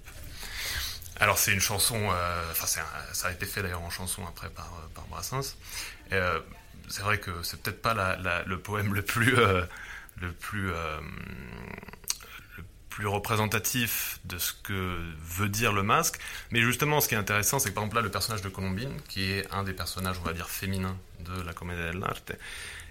Alors 1.18 1.38
c'est 1.38 1.52
une 1.52 1.60
chanson, 1.60 1.96
euh, 2.10 2.50
enfin 2.50 2.66
ça 2.66 3.28
a 3.28 3.32
été 3.32 3.46
fait 3.46 3.62
d'ailleurs 3.62 3.82
en 3.82 3.90
chanson 3.90 4.22
après 4.26 4.50
par, 4.50 4.70
euh, 4.74 5.00
Brassens. 5.08 5.56
Euh, 6.12 6.40
c'est 6.88 7.02
vrai 7.02 7.18
que 7.18 7.30
c'est 7.42 7.60
peut-être 7.62 7.80
pas 7.80 8.16
le 8.46 8.58
poème 8.58 8.94
le 8.94 9.02
plus, 9.02 9.34
le 9.34 10.32
plus, 10.32 10.68
le 10.68 12.64
plus 12.90 13.06
représentatif 13.06 14.20
de 14.24 14.38
ce 14.38 14.52
que 14.52 14.96
veut 15.18 15.48
dire 15.48 15.72
le 15.72 15.82
masque. 15.82 16.20
Mais 16.52 16.60
justement, 16.60 17.00
ce 17.00 17.08
qui 17.08 17.14
est 17.14 17.18
intéressant, 17.18 17.58
c'est 17.58 17.70
que 17.70 17.74
par 17.74 17.84
exemple 17.84 17.96
là, 17.96 18.02
le 18.02 18.10
personnage 18.10 18.42
de 18.42 18.48
Colombine, 18.48 19.00
qui 19.08 19.32
est 19.32 19.52
un 19.52 19.64
des 19.64 19.72
personnages, 19.72 20.18
on 20.20 20.24
va 20.24 20.32
dire, 20.32 20.48
féminins 20.48 20.96
de 21.20 21.42
la 21.42 21.52
comédie 21.52 21.82
dell'arte, 21.82 22.32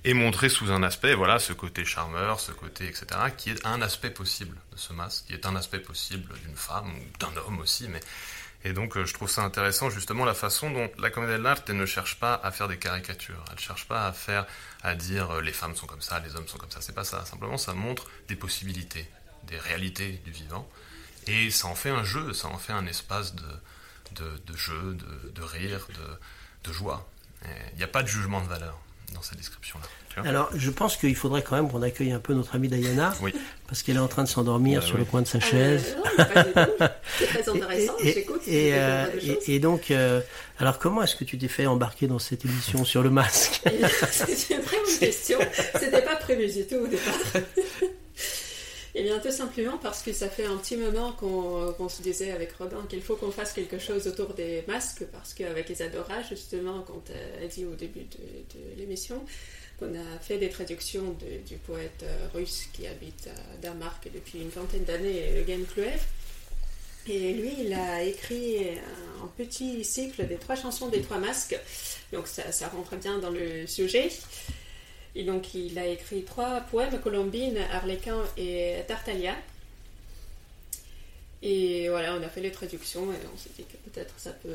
est 0.06 0.14
montré 0.14 0.50
sous 0.50 0.72
un 0.72 0.84
aspect, 0.84 1.16
voilà, 1.16 1.40
ce 1.40 1.52
côté 1.52 1.84
charmeur, 1.84 2.40
ce 2.40 2.52
côté, 2.52 2.88
etc., 2.88 3.06
qui 3.36 3.50
est 3.50 3.66
un 3.66 3.82
aspect 3.82 4.12
possible 4.12 4.56
de 4.72 4.78
ce 4.78 4.94
masque, 4.94 5.26
qui 5.28 5.34
est 5.34 5.46
un 5.46 5.56
aspect 5.56 5.80
possible 5.80 6.32
d'une 6.46 6.56
femme 6.56 6.88
ou 6.88 7.18
d'un 7.18 7.36
homme 7.42 7.60
aussi, 7.60 7.88
et 8.64 8.74
donc 8.74 8.98
euh, 8.98 9.06
je 9.06 9.14
trouve 9.14 9.30
ça 9.30 9.44
intéressant 9.44 9.90
justement 9.90 10.26
la 10.26 10.34
façon 10.34 10.72
dont 10.72 10.90
la 10.98 11.10
comédie 11.12 11.34
dell'arte 11.34 11.70
ne 11.70 11.86
cherche 11.86 12.20
pas 12.20 12.34
à 12.44 12.52
faire 12.52 12.68
des 12.68 12.78
caricatures, 12.78 13.44
elle 13.52 13.60
cherche 13.60 13.88
pas 13.88 14.08
à 14.08 14.12
faire 14.12 14.46
à 14.84 14.96
dire 14.96 15.32
euh, 15.32 15.42
les 15.42 15.54
femmes 15.54 15.76
sont 15.76 15.86
comme 15.86 16.02
ça, 16.02 16.20
les 16.20 16.36
hommes 16.36 16.48
sont 16.48 16.58
comme 16.58 16.72
ça, 16.72 16.82
c'est 16.82 16.96
pas 16.96 17.04
ça, 17.04 17.26
simplement 17.26 17.58
ça 17.58 17.74
montre 17.74 18.08
des 18.28 18.36
possibilités, 18.36 19.08
des 19.44 19.58
réalités 19.58 20.20
du 20.26 20.32
vivant 20.32 20.68
et 21.28 21.52
ça 21.52 21.68
en 21.68 21.76
fait 21.76 21.90
un 21.92 22.04
jeu, 22.04 22.34
ça 22.34 22.48
en 22.48 22.58
fait 22.58 22.74
un 22.74 22.88
espace 22.88 23.36
de, 23.36 23.44
de, 24.14 24.58
jeu, 24.58 24.94
de, 24.94 25.30
de 25.30 25.42
rire, 25.42 25.88
de, 25.90 26.70
de 26.70 26.74
joie. 26.74 27.08
Il 27.74 27.78
n'y 27.78 27.84
a 27.84 27.88
pas 27.88 28.02
de 28.02 28.08
jugement 28.08 28.42
de 28.42 28.48
valeur 28.48 28.80
dans 29.14 29.22
cette 29.22 29.38
description-là. 29.38 29.86
Alors, 30.24 30.50
je 30.56 30.72
pense 30.72 30.96
qu'il 30.96 31.16
faudrait 31.16 31.42
quand 31.42 31.56
même 31.56 31.70
qu'on 31.70 31.82
accueille 31.82 32.12
un 32.12 32.20
peu 32.20 32.34
notre 32.34 32.56
amie 32.56 32.70
Diana, 32.70 33.14
parce 33.68 33.84
qu'elle 33.84 33.98
est 33.98 34.00
en 34.00 34.08
train 34.08 34.24
de 34.24 34.30
s'endormir 34.30 34.82
sur 34.84 34.98
le 34.98 35.04
coin 35.04 35.22
de 35.22 35.28
sa 35.28 35.40
chaise. 35.40 35.98
c'est 37.18 37.28
très 37.28 37.50
intéressant, 37.50 37.94
et, 38.48 38.72
euh, 38.74 39.06
et, 39.48 39.60
donc, 39.60 39.92
euh, 39.92 40.22
alors 40.60 40.80
comment 40.80 41.04
est-ce 41.04 41.16
que 41.16 41.26
tu 41.26 41.38
t'es 41.38 41.48
fait 41.48 41.66
embarquer 41.66 42.08
dans 42.08 42.20
cette 42.20 42.46
édition 42.46 42.86
sur 42.86 43.04
le 43.04 43.10
masque? 43.10 43.62
C'est 44.12 44.54
une 44.56 44.62
très 44.62 44.78
bonne 44.78 45.00
question. 45.00 45.40
C'était 45.78 46.02
pas 46.02 46.16
prévu 46.16 46.48
du 46.48 46.66
tout 46.66 46.76
au 46.76 46.88
départ. 46.88 47.14
Eh 48.98 49.04
bien, 49.04 49.20
tout 49.20 49.32
simplement 49.32 49.78
parce 49.78 50.02
que 50.02 50.14
ça 50.14 50.30
fait 50.30 50.46
un 50.46 50.56
petit 50.56 50.78
moment 50.78 51.12
qu'on 51.12 51.90
se 51.90 52.02
disait 52.02 52.32
avec 52.32 52.54
Robin 52.54 52.86
qu'il 52.88 53.02
faut 53.02 53.18
qu'on 53.18 53.30
fasse 53.30 53.52
quelque 53.52 53.78
chose 53.78 54.08
autour 54.08 54.34
des 54.34 54.64
masques, 54.70 55.04
parce 55.12 55.34
qu'avec 55.34 55.70
Isadora, 55.70 56.24
justement, 56.24 56.82
quand 56.88 57.04
elle 57.10 57.44
a 57.44 57.48
dit 57.48 57.66
au 57.66 57.76
début 57.76 58.06
de, 58.06 58.78
l'émission, 58.78 59.22
qu'on 59.78 59.94
a 59.96 60.20
fait 60.22 60.38
des 60.38 60.48
traductions 60.48 61.14
du 61.46 61.58
poète 61.58 62.04
euh, 62.04 62.28
russe 62.34 62.70
qui 62.72 62.88
habite 62.88 63.28
à 63.28 63.58
Danemark 63.58 64.08
depuis 64.14 64.40
une 64.40 64.48
vingtaine 64.48 64.86
d'années, 64.86 65.42
Eugen 65.42 65.66
Kluev. 65.66 66.02
Et 67.10 67.34
lui, 67.34 67.52
il 67.66 67.74
a 67.74 68.02
écrit 68.02 68.70
un 69.22 69.28
petit 69.38 69.84
cycle 69.84 70.26
des 70.26 70.38
trois 70.38 70.56
chansons 70.56 70.88
des 70.88 71.02
trois 71.02 71.18
masques, 71.18 71.60
donc 72.14 72.28
ça 72.28 72.68
rentre 72.70 72.96
bien 72.96 73.20
dans 73.20 73.30
le 73.30 73.68
sujet. 73.68 74.10
Et 75.16 75.24
donc, 75.24 75.54
il 75.54 75.78
a 75.80 75.88
écrit 75.88 76.24
trois 76.24 76.60
poèmes, 76.62 77.00
Colombine, 77.00 77.58
Arlequin 77.72 78.22
et 78.38 78.76
Tartaglia. 78.88 79.36
Et 81.42 81.90
voilà, 81.90 82.16
on 82.16 82.24
a 82.24 82.28
fait 82.28 82.42
les 82.42 82.52
traductions 82.52 83.14
et 83.14 83.18
on 83.34 83.38
s'est 83.38 83.52
dit 83.56 83.66
que 83.66 83.78
peut-être 83.90 84.14
ça 84.18 84.32
peut, 84.32 84.50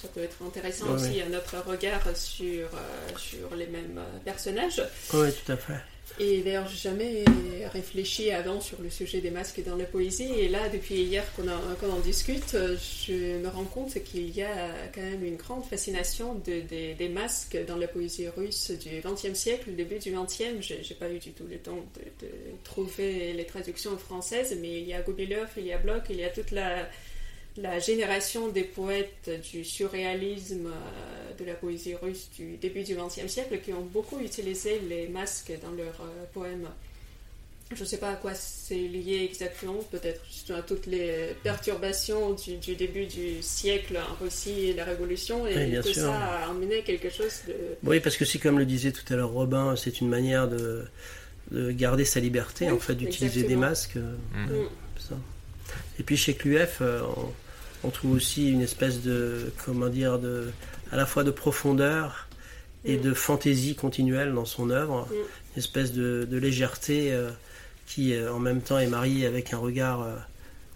ça 0.00 0.08
peut 0.08 0.22
être 0.22 0.36
intéressant 0.46 0.90
aussi 0.90 1.20
à 1.20 1.28
notre 1.28 1.58
regard 1.58 2.16
sur, 2.16 2.68
euh, 2.74 3.18
sur 3.18 3.56
les 3.56 3.66
mêmes 3.66 4.00
personnages. 4.24 4.80
Oui, 5.12 5.28
tout 5.32 5.52
à 5.52 5.56
fait. 5.56 5.80
Et 6.18 6.40
d'ailleurs, 6.40 6.66
j'ai 6.68 6.88
jamais 6.88 7.24
réfléchi 7.72 8.30
avant 8.30 8.60
sur 8.60 8.80
le 8.80 8.90
sujet 8.90 9.20
des 9.20 9.30
masques 9.30 9.62
dans 9.64 9.76
la 9.76 9.84
poésie. 9.84 10.32
Et 10.38 10.48
là, 10.48 10.68
depuis 10.68 11.02
hier 11.02 11.24
qu'on 11.34 11.48
en 11.48 12.00
discute, 12.00 12.52
je 12.52 13.38
me 13.38 13.48
rends 13.48 13.64
compte 13.64 14.02
qu'il 14.02 14.30
y 14.34 14.42
a 14.42 14.70
quand 14.94 15.02
même 15.02 15.24
une 15.24 15.36
grande 15.36 15.64
fascination 15.64 16.34
de, 16.34 16.60
des 16.94 17.08
masques 17.08 17.58
dans 17.66 17.76
la 17.76 17.88
poésie 17.88 18.28
russe 18.28 18.70
du 18.70 19.02
XXe 19.04 19.38
siècle, 19.38 19.70
le 19.70 19.76
début 19.76 19.98
du 19.98 20.12
XXe. 20.12 20.60
Je 20.60 20.74
n'ai 20.74 20.96
pas 20.98 21.10
eu 21.10 21.18
du 21.18 21.32
tout 21.32 21.44
le 21.48 21.58
temps 21.58 21.84
de, 21.94 22.26
de, 22.26 22.32
trouver 22.64 23.32
les 23.32 23.44
traductions 23.44 23.96
françaises, 23.98 24.56
mais 24.60 24.80
il 24.80 24.88
y 24.88 24.94
a 24.94 25.02
Gobilev, 25.02 25.48
il 25.56 25.66
y 25.66 25.72
a 25.72 25.78
Bloch, 25.78 26.04
il 26.10 26.16
y 26.16 26.24
a 26.24 26.30
toute 26.30 26.50
la 26.50 26.88
la 27.58 27.78
génération 27.78 28.48
des 28.48 28.64
poètes 28.64 29.30
du 29.50 29.64
surréalisme 29.64 30.66
euh, 30.66 31.38
de 31.38 31.44
la 31.44 31.54
poésie 31.54 31.94
russe 31.94 32.28
du 32.36 32.56
début 32.56 32.82
du 32.82 32.94
XXe 32.94 33.26
siècle 33.28 33.60
qui 33.64 33.72
ont 33.72 33.84
beaucoup 33.92 34.20
utilisé 34.20 34.80
les 34.88 35.08
masques 35.08 35.52
dans 35.62 35.70
leurs 35.70 36.00
euh, 36.00 36.24
poèmes. 36.32 36.68
Je 37.74 37.80
ne 37.80 37.86
sais 37.86 37.96
pas 37.96 38.10
à 38.10 38.14
quoi 38.14 38.32
c'est 38.34 38.74
lié 38.76 39.26
exactement, 39.28 39.74
peut-être 39.90 40.20
à 40.50 40.62
toutes 40.62 40.86
les 40.86 41.34
perturbations 41.42 42.34
du, 42.34 42.76
début 42.76 43.06
du 43.06 43.42
siècle 43.42 43.98
en 43.98 44.22
Russie 44.22 44.66
et 44.66 44.72
la 44.72 44.84
Révolution, 44.84 45.48
et 45.48 45.80
tout 45.82 45.92
ça 45.92 46.14
a 46.14 46.48
amené 46.48 46.82
quelque 46.82 47.10
chose 47.10 47.40
de... 47.48 47.56
Oui, 47.82 47.98
parce 47.98 48.16
que 48.16 48.24
c'est 48.24 48.38
comme 48.38 48.60
le 48.60 48.66
disait 48.66 48.92
tout 48.92 49.12
à 49.12 49.16
l'heure 49.16 49.32
Robin, 49.32 49.74
c'est 49.74 50.00
une 50.00 50.08
manière 50.08 50.46
de, 50.46 50.84
garder 51.50 52.04
sa 52.04 52.20
liberté, 52.20 52.70
en 52.70 52.78
fait, 52.78 52.94
d'utiliser 52.94 53.42
des 53.42 53.56
masques. 53.56 53.96
Mm. 53.96 54.68
Ça. 55.00 55.16
Et 55.98 56.04
puis 56.04 56.16
chez 56.16 56.34
Cluef, 56.34 56.80
on 56.80 57.32
trouve 57.90 58.12
aussi 58.12 58.50
une 58.50 58.62
espèce 58.62 59.02
de, 59.02 59.52
comment 59.64 59.88
dire, 59.88 60.18
de, 60.18 60.50
à 60.92 60.96
la 60.96 61.06
fois 61.06 61.24
de 61.24 61.30
profondeur 61.30 62.28
et 62.84 62.96
de 62.96 63.12
fantaisie 63.12 63.74
continuelle 63.74 64.32
dans 64.32 64.44
son 64.44 64.70
œuvre, 64.70 65.08
une 65.10 65.58
espèce 65.58 65.92
de, 65.92 66.26
légèreté 66.30 67.12
euh, 67.12 67.30
qui 67.86 68.14
euh, 68.14 68.32
en 68.32 68.38
même 68.38 68.60
temps 68.60 68.78
est 68.78 68.86
mariée 68.86 69.26
avec 69.26 69.52
un 69.52 69.58
regard 69.58 70.02
euh, 70.02 70.14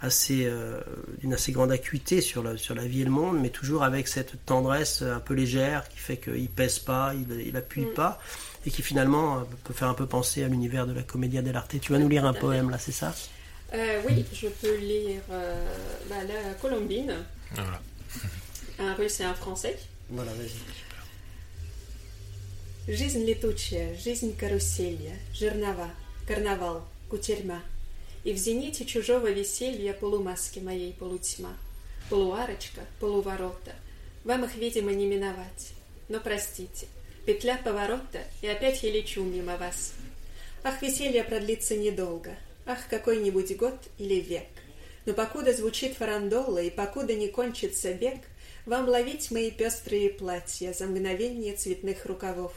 assez, 0.03 0.51
d'une 1.20 1.35
assez 1.35 1.53
grande 1.53 1.70
acuité 1.70 2.23
sur 2.23 2.42
la, 2.42 2.57
sur 2.57 2.75
la 2.75 2.87
vie 2.87 3.03
et 3.03 3.05
le 3.05 3.11
monde, 3.11 3.38
mais 3.38 3.51
toujours 3.51 3.83
avec 3.83 4.09
cette 4.09 4.46
tendresse 4.46 5.03
un 5.03 5.20
peu 5.20 5.35
légère 5.35 5.87
qui 5.90 5.99
fait 5.99 6.16
qu'il 6.16 6.49
pèse 6.49 6.79
pas, 6.79 7.12
il, 7.14 7.53
n'appuie 7.53 7.85
mm. 7.85 7.92
pas, 7.92 8.18
et 8.64 8.70
qui 8.70 8.81
finalement 8.81 9.42
peut 9.62 9.75
faire 9.75 9.88
un 9.88 9.94
peu 9.94 10.07
penser 10.07 10.42
à 10.42 10.49
l'univers 10.49 10.87
de 10.87 10.94
la 10.94 11.03
comédia 11.03 11.42
dell'arte. 11.42 11.79
Tu 11.83 11.92
vas 11.92 11.99
nous 11.99 12.09
lire 12.09 12.25
un 12.25 12.33
poème 12.33 12.70
là, 12.70 12.79
c'est 12.79 12.92
ça? 12.92 13.14
Euh, 13.72 14.02
oui, 14.06 14.24
je 14.33 14.48
peux 14.48 14.76
lire 14.76 15.22
euh, 15.30 15.66
bah, 16.09 16.24
la 16.24 16.54
Colombine. 16.54 17.14
Voilà. 17.52 17.80
Un 18.78 18.94
russe 18.94 19.20
et 19.20 19.24
un 19.24 19.35
français. 19.35 19.78
Voilà, 20.09 20.33
vas-y. 20.33 20.50
Жизнь 22.88 23.24
летучая, 23.24 23.94
жизнь 23.94 24.37
каруселья, 24.37 25.14
жернова, 25.33 25.90
карнавал, 26.26 26.85
кутерьма. 27.09 27.62
И 28.24 28.33
в 28.33 28.37
зените 28.37 28.85
чужого 28.85 29.30
веселья 29.30 29.92
полумаски 29.92 30.59
моей 30.59 30.92
полутьма. 30.94 31.56
Полуарочка, 32.09 32.80
полуворота. 32.98 33.74
Вам 34.24 34.44
их, 34.44 34.56
видимо, 34.56 34.92
не 34.92 35.06
миновать. 35.06 35.72
Но 36.09 36.18
простите, 36.20 36.88
петля 37.26 37.59
поворота, 37.59 38.24
и 38.42 38.48
опять 38.48 38.83
я 38.83 38.90
лечу 38.90 39.22
мимо 39.22 39.56
вас. 39.56 39.92
Ах, 40.64 40.83
веселье 40.83 41.22
продлится 41.22 41.76
недолго, 41.76 42.35
Ах, 42.66 42.88
какой-нибудь 42.88 43.57
год 43.57 43.79
или 43.99 44.20
век. 44.20 44.49
Но 45.07 45.14
покуда 45.14 45.53
звучит 45.55 45.94
фарандола 45.94 46.62
и 46.62 46.70
покуда 46.70 47.14
не 47.14 47.29
кончится 47.29 47.92
бег, 47.94 48.20
Вам 48.66 48.88
ловить 48.88 49.31
мои 49.31 49.51
пестрые 49.51 50.11
платья 50.11 50.73
за 50.73 50.87
мгновение 50.87 51.55
цветных 51.57 52.05
рукавов 52.07 52.53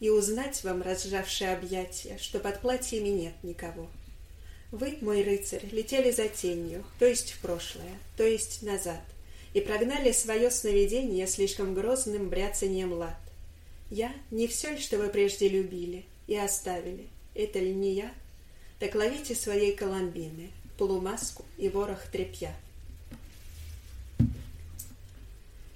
И 0.00 0.10
узнать 0.10 0.62
вам, 0.64 0.82
разжавшие 0.82 1.52
объятия, 1.52 2.18
что 2.18 2.38
под 2.38 2.60
платьями 2.60 3.08
нет 3.08 3.34
никого. 3.42 3.88
Вы, 4.70 4.96
мой 5.02 5.22
рыцарь, 5.22 5.66
летели 5.70 6.10
за 6.10 6.28
тенью, 6.28 6.82
то 6.98 7.04
есть 7.04 7.32
в 7.32 7.40
прошлое, 7.40 7.98
то 8.16 8.24
есть 8.24 8.62
назад, 8.62 9.02
и 9.52 9.60
прогнали 9.60 10.12
свое 10.12 10.50
сновидение 10.50 11.26
слишком 11.26 11.74
грозным 11.74 12.30
бряцанием 12.30 12.92
лад. 12.94 13.18
Я 13.90 14.10
не 14.30 14.46
все 14.46 14.78
что 14.78 14.96
вы 14.96 15.10
прежде 15.10 15.48
любили 15.48 16.06
и 16.26 16.34
оставили, 16.36 17.08
это 17.34 17.58
ли 17.58 17.74
не 17.74 17.92
я? 17.92 18.14
так 18.81 18.95
ловите 18.95 19.35
своей 19.35 19.75
коломбины, 19.75 20.51
полумаску 20.77 21.45
и 21.57 21.69
ворох 21.69 22.07
тряпья. 22.11 22.55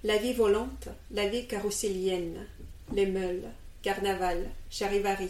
La 0.04 0.18
vie 0.18 0.34
volante, 0.34 0.90
la 1.12 1.28
vie 1.28 1.46
carroussélienne, 1.46 2.48
les 2.92 3.06
meules, 3.06 3.48
carnaval, 3.84 4.50
charivari, 4.72 5.30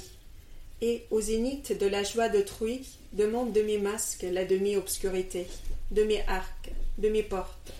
et 0.81 1.05
au 1.11 1.19
zénith 1.19 1.77
de 1.77 1.87
la 1.87 2.03
joie 2.03 2.29
d'autrui, 2.29 2.87
demande 3.11 3.51
demi-masque 3.51 4.25
la 4.31 4.45
demi-obscurité, 4.45 5.47
demi-arc, 5.91 6.71
demi-porte. 6.97 7.73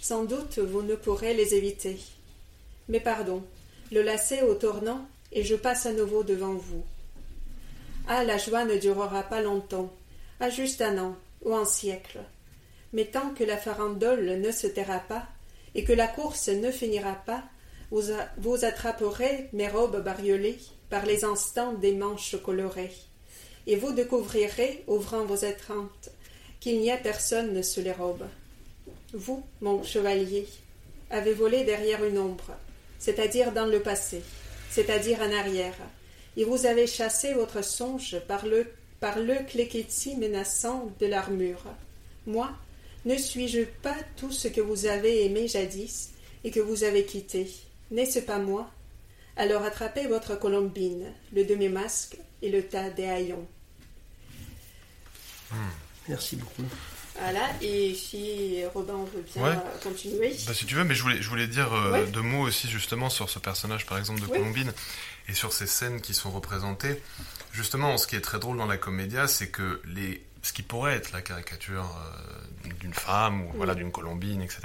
Sans 0.00 0.24
doute 0.24 0.58
vous 0.58 0.82
ne 0.82 0.94
pourrez 0.94 1.34
les 1.34 1.54
éviter. 1.54 1.98
Mais 2.88 3.00
pardon, 3.00 3.42
le 3.92 4.02
lacet 4.02 4.42
au 4.42 4.54
tournant, 4.54 5.06
et 5.32 5.44
je 5.44 5.54
passe 5.54 5.84
à 5.84 5.92
nouveau 5.92 6.22
devant 6.22 6.54
vous. 6.54 6.82
Ah, 8.07 8.23
la 8.25 8.37
joie 8.37 8.65
ne 8.65 8.75
durera 8.77 9.23
pas 9.23 9.41
longtemps, 9.41 9.91
à 10.39 10.49
juste 10.49 10.81
un 10.81 10.97
an 10.97 11.15
ou 11.43 11.55
un 11.55 11.65
siècle. 11.65 12.19
Mais 12.91 13.05
tant 13.05 13.29
que 13.33 13.45
la 13.45 13.57
farandole 13.57 14.41
ne 14.41 14.51
se 14.51 14.67
taira 14.67 14.99
pas, 14.99 15.25
et 15.73 15.83
que 15.83 15.93
la 15.93 16.07
course 16.07 16.49
ne 16.49 16.69
finira 16.69 17.15
pas, 17.25 17.43
vous, 17.91 18.03
vous 18.37 18.65
attraperez 18.65 19.49
mes 19.53 19.69
robes 19.69 20.03
bariolées 20.03 20.59
par 20.89 21.05
les 21.05 21.23
instants 21.23 21.73
des 21.73 21.93
manches 21.93 22.35
colorées, 22.43 22.93
et 23.67 23.77
vous 23.77 23.93
découvrirez, 23.93 24.83
ouvrant 24.87 25.23
vos 25.23 25.35
étreintes, 25.35 26.11
qu'il 26.59 26.79
n'y 26.79 26.91
a 26.91 26.97
personne 26.97 27.63
sous 27.63 27.81
les 27.81 27.91
robes. 27.93 28.27
Vous, 29.13 29.43
mon 29.61 29.81
chevalier, 29.83 30.47
avez 31.09 31.33
volé 31.33 31.63
derrière 31.63 32.03
une 32.03 32.19
ombre, 32.19 32.51
c'est-à-dire 32.99 33.53
dans 33.53 33.65
le 33.65 33.79
passé, 33.79 34.21
c'est-à-dire 34.69 35.21
en 35.21 35.31
arrière, 35.31 35.77
et 36.37 36.45
vous 36.45 36.65
avez 36.65 36.87
chassé 36.87 37.33
votre 37.33 37.63
songe 37.63 38.17
par, 38.27 38.45
le, 38.45 38.67
par 38.99 39.19
le 39.19 39.35
cliquetis 39.47 40.15
menaçant 40.15 40.91
de 40.99 41.05
l'armure. 41.05 41.63
Moi, 42.25 42.49
ne 43.05 43.15
suis-je 43.17 43.61
pas 43.81 43.95
tout 44.17 44.31
ce 44.31 44.47
que 44.47 44.61
vous 44.61 44.85
avez 44.85 45.25
aimé 45.25 45.47
jadis 45.47 46.11
et 46.43 46.51
que 46.51 46.59
vous 46.59 46.83
avez 46.83 47.05
quitté? 47.05 47.49
N'est-ce 47.91 48.19
pas 48.19 48.39
moi? 48.39 48.69
Alors 49.35 49.63
attrapez 49.63 50.07
votre 50.07 50.37
colombine, 50.39 51.11
le 51.33 51.43
demi-masque 51.43 52.17
et 52.41 52.49
le 52.49 52.63
tas 52.63 52.89
des 52.91 53.05
haillons. 53.05 53.47
Merci 56.07 56.35
beaucoup. 56.35 56.63
Voilà, 57.19 57.47
et 57.61 57.93
si 57.93 58.59
Robin 58.73 59.05
veut 59.13 59.21
bien 59.33 59.43
Ouais. 59.43 59.55
continuer. 59.83 60.35
Bah, 60.47 60.53
si 60.53 60.65
tu 60.65 60.73
veux, 60.73 60.83
mais 60.83 60.95
je 60.95 61.03
voulais, 61.03 61.21
je 61.21 61.29
voulais 61.29 61.45
dire 61.47 61.71
euh, 61.71 61.91
Ouais. 61.91 62.05
deux 62.07 62.21
mots 62.23 62.41
aussi 62.41 62.67
justement 62.67 63.09
sur 63.11 63.29
ce 63.29 63.37
personnage 63.37 63.85
par 63.85 63.99
exemple 63.99 64.19
de 64.21 64.25
Oui. 64.25 64.31
Colombine 64.39 64.73
et 65.27 65.33
sur 65.33 65.53
ces 65.53 65.67
scènes 65.67 66.01
qui 66.01 66.13
sont 66.13 66.31
représentées. 66.31 67.01
Justement, 67.51 67.97
ce 67.97 68.07
qui 68.07 68.15
est 68.15 68.21
très 68.21 68.39
drôle 68.39 68.57
dans 68.57 68.65
la 68.65 68.77
comédia, 68.77 69.27
c'est 69.27 69.49
que 69.49 69.81
les, 69.85 70.23
ce 70.41 70.53
qui 70.53 70.63
pourrait 70.63 70.95
être 70.95 71.11
la 71.11 71.21
caricature 71.21 71.85
euh, 71.85 72.69
d'une 72.79 72.93
femme 72.93 73.41
ou 73.43 73.51
voilà 73.55 73.75
d'une 73.75 73.91
Colombine, 73.91 74.41
etc., 74.41 74.61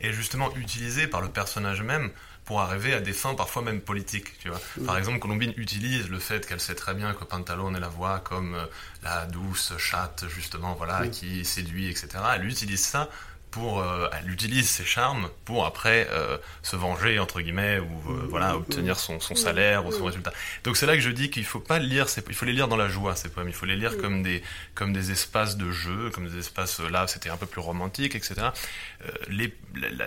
est 0.00 0.12
justement 0.12 0.54
utilisé 0.56 1.06
par 1.06 1.20
le 1.20 1.28
personnage 1.28 1.82
même 1.82 2.10
pour 2.44 2.60
arriver 2.60 2.92
à 2.92 3.00
des 3.00 3.12
fins 3.12 3.34
parfois 3.34 3.62
même 3.62 3.80
politiques. 3.80 4.38
Tu 4.40 4.48
vois. 4.48 4.60
Par 4.84 4.98
exemple, 4.98 5.20
Colombine 5.20 5.54
utilise 5.56 6.08
le 6.08 6.18
fait 6.18 6.46
qu'elle 6.46 6.60
sait 6.60 6.74
très 6.74 6.92
bien 6.92 7.14
que 7.14 7.24
Pantalone 7.24 7.78
la 7.78 7.88
voit 7.88 8.18
comme 8.18 8.54
euh, 8.54 8.66
la 9.02 9.26
douce 9.26 9.72
chatte 9.78 10.24
justement, 10.28 10.74
voilà, 10.74 11.06
qui 11.06 11.44
séduit, 11.44 11.88
etc. 11.88 12.08
Elle 12.34 12.46
utilise 12.46 12.84
ça 12.84 13.08
pour, 13.52 13.80
euh, 13.80 14.08
elle 14.18 14.30
utilise 14.30 14.68
ses 14.68 14.84
charmes 14.84 15.28
pour 15.44 15.66
après 15.66 16.08
euh, 16.10 16.38
se 16.62 16.74
venger 16.74 17.18
entre 17.18 17.42
guillemets 17.42 17.78
ou 17.78 18.10
euh, 18.10 18.26
voilà 18.28 18.56
obtenir 18.56 18.98
son, 18.98 19.20
son 19.20 19.34
salaire 19.34 19.86
ou 19.86 19.92
son 19.92 20.06
résultat. 20.06 20.32
Donc 20.64 20.78
c'est 20.78 20.86
là 20.86 20.94
que 20.94 21.02
je 21.02 21.10
dis 21.10 21.30
qu'il 21.30 21.44
faut 21.44 21.60
pas 21.60 21.78
lire, 21.78 22.06
il 22.28 22.34
faut 22.34 22.46
les 22.46 22.54
lire 22.54 22.66
dans 22.66 22.78
la 22.78 22.88
joie 22.88 23.14
ces 23.14 23.28
poèmes, 23.28 23.48
il 23.48 23.54
faut 23.54 23.66
les 23.66 23.76
lire 23.76 23.98
comme 23.98 24.22
des 24.22 24.42
comme 24.74 24.94
des 24.94 25.12
espaces 25.12 25.58
de 25.58 25.70
jeu, 25.70 26.10
comme 26.10 26.28
des 26.28 26.38
espaces 26.38 26.80
euh, 26.80 26.88
là 26.88 27.06
c'était 27.06 27.28
un 27.28 27.36
peu 27.36 27.46
plus 27.46 27.60
romantique, 27.60 28.14
etc. 28.14 28.34
Euh, 28.40 29.10
les, 29.28 29.54
la, 29.76 29.90
la, 29.90 30.06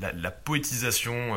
la, 0.00 0.12
la, 0.12 0.30
poétisation 0.30 1.36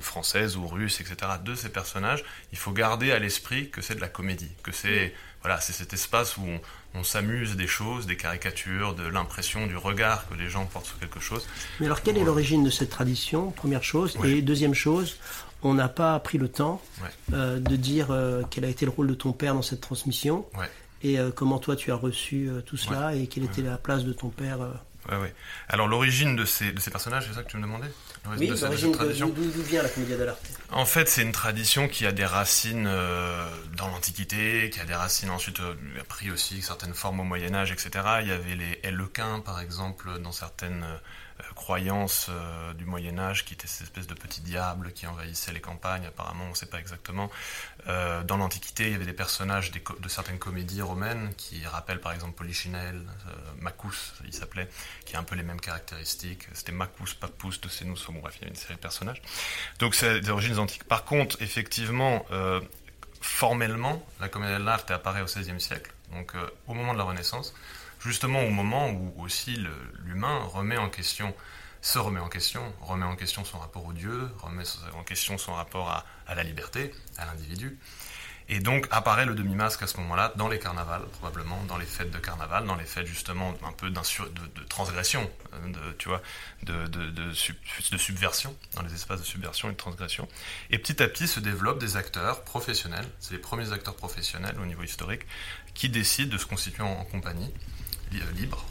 française 0.00 0.56
ou 0.56 0.66
russe, 0.66 1.00
etc. 1.00 1.32
de 1.44 1.54
ces 1.54 1.68
personnages, 1.68 2.24
il 2.52 2.58
faut 2.58 2.72
garder 2.72 3.12
à 3.12 3.18
l'esprit 3.18 3.70
que 3.70 3.80
c'est 3.80 3.94
de 3.94 4.00
la 4.00 4.08
comédie, 4.08 4.50
que 4.64 4.72
c'est 4.72 5.14
voilà 5.46 5.60
c'est 5.60 5.72
cet 5.72 5.92
espace 5.92 6.36
où 6.38 6.42
on, 6.42 6.60
on 6.98 7.04
s'amuse 7.04 7.54
des 7.54 7.68
choses, 7.68 8.06
des 8.06 8.16
caricatures, 8.16 8.94
de 8.96 9.06
l'impression, 9.06 9.68
du 9.68 9.76
regard 9.76 10.28
que 10.28 10.34
les 10.34 10.48
gens 10.50 10.64
portent 10.66 10.86
sur 10.86 10.98
quelque 10.98 11.20
chose. 11.20 11.46
Mais 11.78 11.86
alors, 11.86 12.02
quelle 12.02 12.18
est 12.18 12.24
l'origine 12.24 12.64
de 12.64 12.70
cette 12.70 12.90
tradition 12.90 13.52
Première 13.52 13.84
chose? 13.84 14.16
Et 14.24 14.42
deuxième 14.42 14.74
chose, 14.74 15.18
on 15.62 15.72
n'a 15.74 15.88
pas 15.88 16.18
pris 16.18 16.36
le 16.38 16.48
temps 16.48 16.82
Ouais. 17.00 17.08
euh, 17.34 17.60
de 17.60 17.76
dire 17.76 18.08
euh, 18.10 18.42
quel 18.50 18.64
a 18.64 18.68
été 18.68 18.86
le 18.86 18.90
rôle 18.90 19.06
de 19.06 19.14
ton 19.14 19.32
père 19.32 19.54
dans 19.54 19.62
cette 19.62 19.80
transmission? 19.82 20.46
Ouais. 20.58 20.68
et 21.04 21.20
euh, 21.20 21.30
comment 21.30 21.58
toi 21.60 21.76
tu 21.76 21.92
as 21.92 21.94
reçu 21.96 22.48
euh, 22.48 22.60
tout 22.62 22.76
cela 22.76 23.14
et 23.14 23.28
quelle 23.28 23.44
était 23.44 23.62
la 23.62 23.78
place 23.78 24.02
de 24.04 24.12
ton 24.12 24.30
père. 24.30 24.58
euh? 24.62 25.28
Alors 25.68 25.86
l'origine 25.86 26.34
de 26.34 26.44
ces, 26.44 26.72
de 26.72 26.80
ces 26.80 26.90
personnages, 26.90 27.26
c'est 27.28 27.34
ça 27.34 27.44
que 27.44 27.50
tu 27.50 27.56
me 27.58 27.62
demandais? 27.62 27.86
De- 28.36 28.92
tradition 28.92 29.28
d'où 29.28 29.62
vient 29.62 29.82
la 29.82 29.88
commedia 29.88 30.16
dell'arte 30.16 30.40
En 30.70 30.84
fait, 30.84 31.08
c'est 31.08 31.22
une 31.22 31.32
tradition 31.32 31.88
qui 31.88 32.06
a 32.06 32.12
des 32.12 32.24
racines 32.24 32.86
euh, 32.86 33.48
dans 33.76 33.88
l'Antiquité, 33.88 34.70
qui 34.70 34.80
a 34.80 34.84
des 34.84 34.94
racines 34.94 35.30
ensuite 35.30 35.60
euh, 35.60 35.74
a 36.00 36.04
pris 36.04 36.30
aussi 36.30 36.62
certaines 36.62 36.94
formes 36.94 37.20
au 37.20 37.24
Moyen 37.24 37.54
Âge, 37.54 37.72
etc. 37.72 37.90
Il 38.22 38.28
y 38.28 38.32
avait 38.32 38.54
les 38.56 38.80
Hellequins, 38.82 39.40
par 39.40 39.60
exemple, 39.60 40.18
dans 40.20 40.32
certaines 40.32 40.82
euh, 40.82 40.96
croyances 41.54 42.26
euh, 42.30 42.72
du 42.74 42.84
Moyen 42.84 43.18
Âge, 43.18 43.44
qui 43.44 43.54
étaient 43.54 43.66
ces 43.66 43.84
espèces 43.84 44.06
de 44.06 44.14
petits 44.14 44.40
diables 44.40 44.92
qui 44.92 45.06
envahissaient 45.06 45.52
les 45.52 45.60
campagnes. 45.60 46.06
Apparemment, 46.06 46.44
on 46.46 46.50
ne 46.50 46.54
sait 46.54 46.66
pas 46.66 46.78
exactement. 46.78 47.30
Euh, 47.88 48.22
dans 48.22 48.36
l'Antiquité, 48.36 48.86
il 48.86 48.92
y 48.92 48.94
avait 48.94 49.04
des 49.04 49.12
personnages 49.12 49.70
de 49.70 50.08
certaines 50.08 50.38
comédies 50.38 50.82
romaines 50.82 51.32
qui 51.36 51.64
rappellent, 51.66 52.00
par 52.00 52.12
exemple, 52.12 52.34
Polichinelle, 52.34 53.02
euh, 53.28 53.32
Macus, 53.60 54.14
il 54.24 54.32
s'appelait, 54.32 54.68
qui 55.04 55.16
a 55.16 55.18
un 55.18 55.24
peu 55.24 55.34
les 55.34 55.42
mêmes 55.42 55.60
caractéristiques. 55.60 56.46
C'était 56.52 56.72
Macus, 56.72 57.14
Papus, 57.14 57.60
de 57.60 57.68
Sénus, 57.68 58.04
bon 58.06 58.20
bref, 58.20 58.34
il 58.36 58.42
y 58.42 58.44
avait 58.44 58.54
une 58.54 58.60
série 58.60 58.74
de 58.74 58.80
personnages. 58.80 59.22
Donc 59.78 59.94
c'est 59.94 60.20
des 60.20 60.30
origines 60.30 60.58
antiques. 60.58 60.84
Par 60.84 61.04
contre, 61.04 61.40
effectivement, 61.40 62.24
euh, 62.30 62.60
formellement, 63.20 64.04
la 64.20 64.28
comédie 64.28 64.52
dell'arte 64.52 64.90
apparaît 64.90 65.22
au 65.22 65.26
XVIe 65.26 65.60
siècle, 65.60 65.92
donc 66.12 66.34
euh, 66.34 66.46
au 66.66 66.74
moment 66.74 66.92
de 66.92 66.98
la 66.98 67.04
Renaissance, 67.04 67.54
justement 68.06 68.42
au 68.42 68.50
moment 68.50 68.90
où 68.90 69.12
aussi 69.18 69.58
l'humain 70.04 70.38
remet 70.44 70.76
en 70.76 70.88
question, 70.88 71.34
se 71.82 71.98
remet 71.98 72.20
en 72.20 72.28
question, 72.28 72.62
remet 72.80 73.04
en 73.04 73.16
question 73.16 73.44
son 73.44 73.58
rapport 73.58 73.84
au 73.84 73.92
Dieu, 73.92 74.30
remet 74.38 74.64
en 74.94 75.02
question 75.02 75.38
son 75.38 75.54
rapport 75.54 75.90
à, 75.90 76.34
la 76.34 76.42
liberté, 76.42 76.92
à 77.18 77.26
l'individu. 77.26 77.78
Et 78.48 78.60
donc 78.60 78.86
apparaît 78.92 79.26
le 79.26 79.34
demi-masque 79.34 79.82
à 79.82 79.88
ce 79.88 79.96
moment-là 79.96 80.32
dans 80.36 80.48
les 80.48 80.60
carnavals, 80.60 81.04
probablement, 81.18 81.60
dans 81.64 81.78
les 81.78 81.84
fêtes 81.84 82.12
de 82.12 82.18
carnaval, 82.18 82.64
dans 82.64 82.76
les 82.76 82.84
fêtes 82.84 83.06
justement 83.06 83.52
un 83.64 83.72
peu 83.72 83.90
de, 83.90 84.64
transgression, 84.68 85.28
euh, 85.54 85.92
de, 86.62 87.32
subversion, 87.98 88.56
dans 88.74 88.82
les 88.82 88.94
espaces 88.94 89.18
de 89.18 89.26
subversion 89.26 89.68
et 89.68 89.72
de 89.72 89.76
transgression. 89.76 90.28
Et 90.70 90.78
petit 90.78 91.02
à 91.02 91.08
petit 91.08 91.26
se 91.26 91.40
développent 91.40 91.80
des 91.80 91.96
acteurs 91.96 92.44
professionnels, 92.44 93.06
c'est 93.18 93.32
les 93.32 93.40
premiers 93.40 93.72
acteurs 93.72 93.96
professionnels 93.96 94.54
au 94.62 94.64
niveau 94.64 94.84
historique, 94.84 95.22
qui 95.74 95.88
décident 95.88 96.32
de 96.32 96.38
se 96.38 96.46
constituer 96.46 96.82
en, 96.82 97.04
compagnie, 97.04 97.52
libre, 98.34 98.64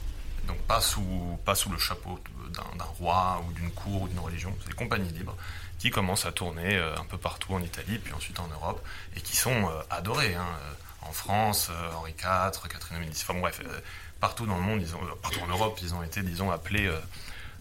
donc 0.46 0.58
pas 0.62 0.80
sous, 0.80 1.38
pas 1.44 1.54
sous 1.54 1.70
le 1.70 1.78
chapeau 1.78 2.20
d'un 2.52 2.84
roi 2.84 3.42
ou 3.46 3.52
d'une 3.52 3.70
cour 3.70 4.02
ou 4.02 4.08
d'une 4.08 4.20
religion, 4.20 4.56
c'est 4.60 4.68
des 4.68 4.74
compagnies 4.76 5.10
libres 5.10 5.36
qui 5.78 5.90
commencent 5.90 6.24
à 6.26 6.32
tourner 6.32 6.76
euh, 6.76 6.96
un 6.96 7.04
peu 7.04 7.18
partout 7.18 7.52
en 7.54 7.60
Italie, 7.60 7.98
puis 7.98 8.14
ensuite 8.14 8.40
en 8.40 8.48
Europe, 8.48 8.82
et 9.14 9.20
qui 9.20 9.36
sont 9.36 9.68
euh, 9.68 9.82
adorés. 9.90 10.34
hein, 10.34 10.46
euh, 10.62 10.72
en 11.02 11.12
France, 11.12 11.68
euh, 11.70 11.92
Henri 11.94 12.12
IV, 12.12 12.68
Catherine 12.68 12.98
de 12.98 13.04
Médicis, 13.04 13.24
enfin 13.28 13.38
bref, 13.38 13.60
euh, 13.64 13.80
partout 14.20 14.46
dans 14.46 14.56
le 14.56 14.62
monde, 14.62 14.82
euh, 14.82 15.14
partout 15.22 15.40
en 15.40 15.46
Europe, 15.46 15.78
ils 15.82 15.94
ont 15.94 16.02
été, 16.02 16.22
disons, 16.22 16.50
appelés 16.50 16.86
euh, 16.86 16.98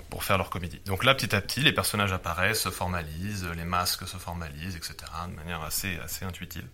pour 0.10 0.24
faire 0.24 0.38
leur 0.38 0.50
comédie. 0.50 0.80
Donc 0.86 1.04
là, 1.04 1.14
petit 1.14 1.36
à 1.36 1.42
petit, 1.42 1.60
les 1.62 1.74
personnages 1.74 2.14
apparaissent, 2.14 2.62
se 2.62 2.72
formalisent, 2.72 3.46
les 3.56 3.66
masques 3.66 4.08
se 4.08 4.18
formalisent, 4.18 4.76
etc., 4.76 4.96
de 5.28 5.36
manière 5.36 5.62
assez, 5.62 6.00
assez 6.00 6.26
intuitive. 6.26 6.66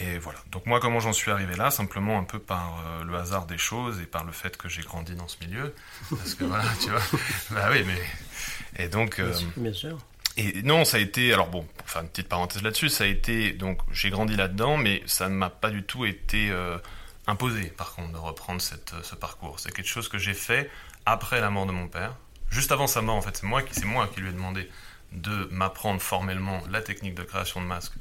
Et 0.00 0.18
voilà. 0.18 0.38
Donc 0.50 0.64
moi, 0.66 0.80
comment 0.80 1.00
j'en 1.00 1.12
suis 1.12 1.30
arrivé 1.30 1.54
là? 1.54 1.70
Simplement 1.70 2.18
un 2.18 2.24
peu 2.24 2.38
par 2.38 2.82
euh, 2.86 3.04
le 3.04 3.14
hasard 3.16 3.46
des 3.46 3.58
choses 3.58 4.00
et 4.00 4.06
par 4.06 4.24
le 4.24 4.32
fait 4.32 4.56
que 4.56 4.68
j'ai 4.68 4.82
grandi 4.82 5.14
dans 5.14 5.28
ce 5.28 5.36
milieu. 5.44 5.74
Parce 6.10 6.34
que 6.34 6.44
voilà, 6.44 6.64
tu 6.80 6.88
vois. 6.90 7.00
Bah 7.50 7.68
oui, 7.70 7.84
mais... 7.86 8.82
Et 8.84 8.88
donc... 8.88 9.18
euh, 9.18 9.32
Bien 9.56 9.72
sûr. 9.72 9.98
et 10.38 10.62
non, 10.62 10.84
ça 10.86 10.96
a 10.96 11.00
été, 11.00 11.32
alors 11.34 11.48
bon, 11.48 11.66
pour 11.76 11.90
faire 11.90 12.02
une 12.02 12.08
petite 12.08 12.28
parenthèse 12.28 12.62
là-dessus, 12.62 12.88
ça 12.88 13.04
a 13.04 13.06
été, 13.06 13.52
donc 13.52 13.80
j'ai 13.90 14.08
grandi 14.08 14.34
là-dedans, 14.34 14.78
mais 14.78 15.02
ça 15.06 15.28
ne 15.28 15.34
m'a 15.34 15.50
pas 15.50 15.68
du 15.70 15.82
tout 15.82 16.06
été 16.06 16.50
euh, 16.50 16.78
imposé, 17.26 17.64
par 17.64 17.94
contre, 17.94 18.12
de 18.12 18.18
reprendre 18.18 18.62
cette, 18.62 18.94
ce 19.02 19.14
parcours. 19.14 19.60
C'est 19.60 19.72
quelque 19.72 19.88
chose 19.88 20.08
que 20.08 20.16
j'ai 20.18 20.34
fait 20.34 20.70
après 21.04 21.40
la 21.40 21.50
mort 21.50 21.66
de 21.66 21.72
mon 21.72 21.86
père, 21.88 22.16
juste 22.48 22.72
avant 22.72 22.86
sa 22.86 23.02
mort 23.02 23.16
en 23.16 23.22
fait. 23.22 23.36
C'est 23.36 23.46
moi 23.46 23.60
qui, 23.62 23.74
c'est 23.74 23.84
moi 23.84 24.08
qui 24.08 24.20
lui 24.22 24.30
ai 24.30 24.32
demandé 24.32 24.70
de 25.12 25.48
m'apprendre 25.50 26.00
formellement 26.00 26.62
la 26.70 26.80
technique 26.80 27.14
de 27.14 27.22
création 27.22 27.60
de 27.60 27.66
masques, 27.66 27.92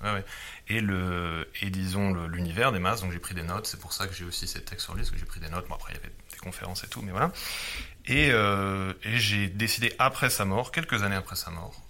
et 0.67 0.79
le, 0.79 1.49
et 1.61 1.69
disons 1.69 2.13
l'univers 2.27 2.71
des 2.71 2.79
masques. 2.79 3.03
Donc 3.03 3.11
j'ai 3.11 3.19
pris 3.19 3.35
des 3.35 3.43
notes. 3.43 3.67
C'est 3.67 3.79
pour 3.79 3.93
ça 3.93 4.07
que 4.07 4.13
j'ai 4.13 4.25
aussi 4.25 4.47
ces 4.47 4.63
textes 4.63 4.85
sur 4.85 4.93
lui, 4.93 5.01
parce 5.01 5.11
que 5.11 5.17
j'ai 5.17 5.25
pris 5.25 5.39
des 5.39 5.49
notes. 5.49 5.67
Bon 5.67 5.75
après 5.75 5.93
il 5.93 5.97
y 5.97 5.99
avait 5.99 6.13
des 6.31 6.37
conférences 6.37 6.83
et 6.83 6.87
tout, 6.87 7.01
mais 7.01 7.11
voilà. 7.11 7.31
Et, 8.05 8.31
euh, 8.31 8.93
et 9.03 9.17
j'ai 9.17 9.47
décidé 9.47 9.93
après 9.99 10.29
sa 10.29 10.45
mort, 10.45 10.71
quelques 10.71 11.03
années 11.03 11.15
après 11.15 11.35
sa 11.35 11.51
mort, 11.51 11.81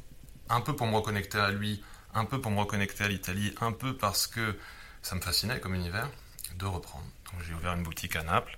un 0.49 0.61
peu 0.61 0.75
pour 0.75 0.87
me 0.87 0.95
reconnecter 0.95 1.37
à 1.37 1.51
lui, 1.51 1.83
un 2.13 2.25
peu 2.25 2.41
pour 2.41 2.51
me 2.51 2.59
reconnecter 2.59 3.03
à 3.03 3.07
l'Italie, 3.07 3.53
un 3.61 3.71
peu 3.71 3.95
parce 3.95 4.27
que 4.27 4.57
ça 5.01 5.15
me 5.15 5.21
fascinait 5.21 5.59
comme 5.59 5.75
univers, 5.75 6.09
de 6.57 6.65
reprendre. 6.65 7.05
Donc 7.31 7.41
j'ai 7.47 7.53
ouvert 7.53 7.73
une 7.73 7.83
boutique 7.83 8.15
à 8.15 8.23
Naples, 8.23 8.57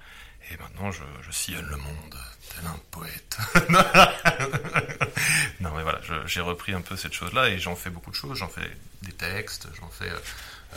et 0.52 0.58
maintenant 0.58 0.92
je, 0.92 1.04
je 1.22 1.32
sillonne 1.32 1.66
le 1.66 1.78
monde, 1.78 2.16
tel 2.56 2.66
un 2.68 2.80
poète. 2.92 3.38
non 5.62 5.72
mais 5.76 5.84
voilà, 5.84 6.00
j'ai 6.26 6.42
repris 6.42 6.74
un 6.74 6.82
peu 6.82 6.96
cette 6.96 7.14
chose-là, 7.14 7.50
et 7.50 7.60
j'en 7.60 7.76
fais 7.76 7.90
beaucoup 7.90 8.12
de 8.12 8.16
choses, 8.16 8.38
j'en 8.38 8.50
fais 8.50 8.70
des 9.02 9.12
textes, 9.12 9.68
j'en 9.80 9.90
fais 9.90 10.10
euh, 10.10 10.18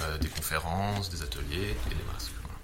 euh, 0.01 0.19
des 0.19 0.29
conférences, 0.29 1.09
des 1.09 1.23
ateliers, 1.23 1.71
et 1.71 1.95
des 1.95 2.03
masques. 2.13 2.33
voilà. 2.43 2.57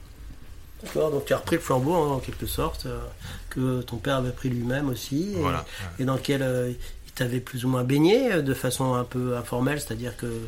D'accord, 0.82 1.10
donc 1.10 1.24
tu 1.24 1.32
as 1.32 1.38
repris 1.38 1.56
le 1.56 1.62
flambeau 1.62 1.94
hein, 1.94 2.12
en 2.14 2.18
quelque 2.18 2.46
sorte, 2.46 2.84
euh, 2.84 3.00
que 3.48 3.80
ton 3.80 3.96
père 3.96 4.16
avait 4.16 4.32
pris 4.32 4.50
lui-même 4.50 4.90
aussi, 4.90 5.32
et, 5.32 5.36
Voilà, 5.36 5.64
et 5.98 6.04
dans 6.04 6.14
lequel 6.14 6.42
euh, 6.42 6.72
il 7.06 7.12
t'avait 7.12 7.40
plus 7.40 7.64
ou 7.64 7.68
moins 7.68 7.84
baigné 7.84 8.42
de 8.42 8.54
façon 8.54 8.94
un 8.94 9.04
peu 9.04 9.36
informelle, 9.36 9.80
c'est-à-dire 9.80 10.16
que 10.16 10.46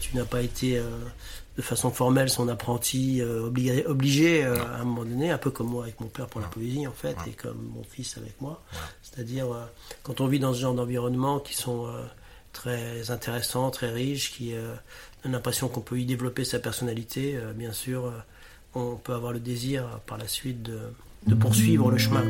tu 0.00 0.14
n'as 0.14 0.26
pas 0.26 0.42
été 0.42 0.78
de 1.56 1.62
façon 1.62 1.90
formelle 1.90 2.30
son 2.30 2.48
apprenti 2.48 3.20
euh, 3.20 3.46
obligé, 3.46 3.86
obligé 3.86 4.44
euh, 4.44 4.54
à 4.56 4.80
un 4.80 4.84
moment 4.84 5.04
donné, 5.04 5.30
un 5.30 5.38
peu 5.38 5.50
comme 5.50 5.68
moi 5.68 5.84
avec 5.84 6.00
mon 6.00 6.06
père 6.06 6.26
pour 6.26 6.40
la 6.40 6.46
poésie 6.46 6.86
en 6.86 6.92
fait, 6.92 7.16
et 7.26 7.32
comme 7.32 7.70
mon 7.74 7.82
fils 7.82 8.16
avec 8.16 8.40
moi. 8.40 8.62
C'est-à-dire 9.02 9.52
euh, 9.52 9.64
quand 10.02 10.20
on 10.20 10.26
vit 10.26 10.38
dans 10.38 10.54
ce 10.54 10.60
genre 10.60 10.74
d'environnement 10.74 11.40
qui 11.40 11.54
sont 11.54 11.86
euh, 11.86 12.02
très 12.52 13.10
intéressants, 13.10 13.70
très 13.70 13.90
riches, 13.90 14.32
qui 14.32 14.52
donnent 15.22 15.32
l'impression 15.32 15.68
qu'on 15.68 15.80
peut 15.80 16.00
y 16.00 16.04
développer 16.04 16.44
sa 16.44 16.58
personnalité, 16.58 17.38
bien 17.54 17.72
sûr. 17.72 18.12
on 18.74 18.96
peut 18.96 19.14
avoir 19.14 19.32
le 19.32 19.38
désir 19.38 20.00
par 20.06 20.18
la 20.18 20.26
suite 20.26 20.62
de, 20.62 21.34
poursuivre 21.36 21.90
le 21.92 21.98
chemin. 21.98 22.24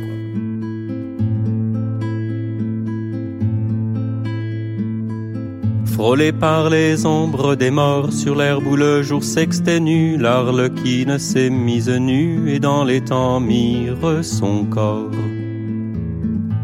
Frôlé 6.00 6.32
par 6.32 6.70
les 6.70 7.04
ombres 7.04 7.56
des 7.56 7.70
morts 7.70 8.10
sur 8.10 8.34
l'herbe 8.34 8.66
où 8.66 8.74
le 8.74 9.02
jour 9.02 9.22
s'exténue, 9.22 10.16
l'arlequine 10.16 11.18
s'est 11.18 11.50
mise 11.50 11.90
nue 11.90 12.54
et 12.54 12.58
dans 12.58 12.84
les 12.84 13.02
temps 13.02 13.38
mire 13.38 14.24
son 14.24 14.64
corps. 14.64 15.10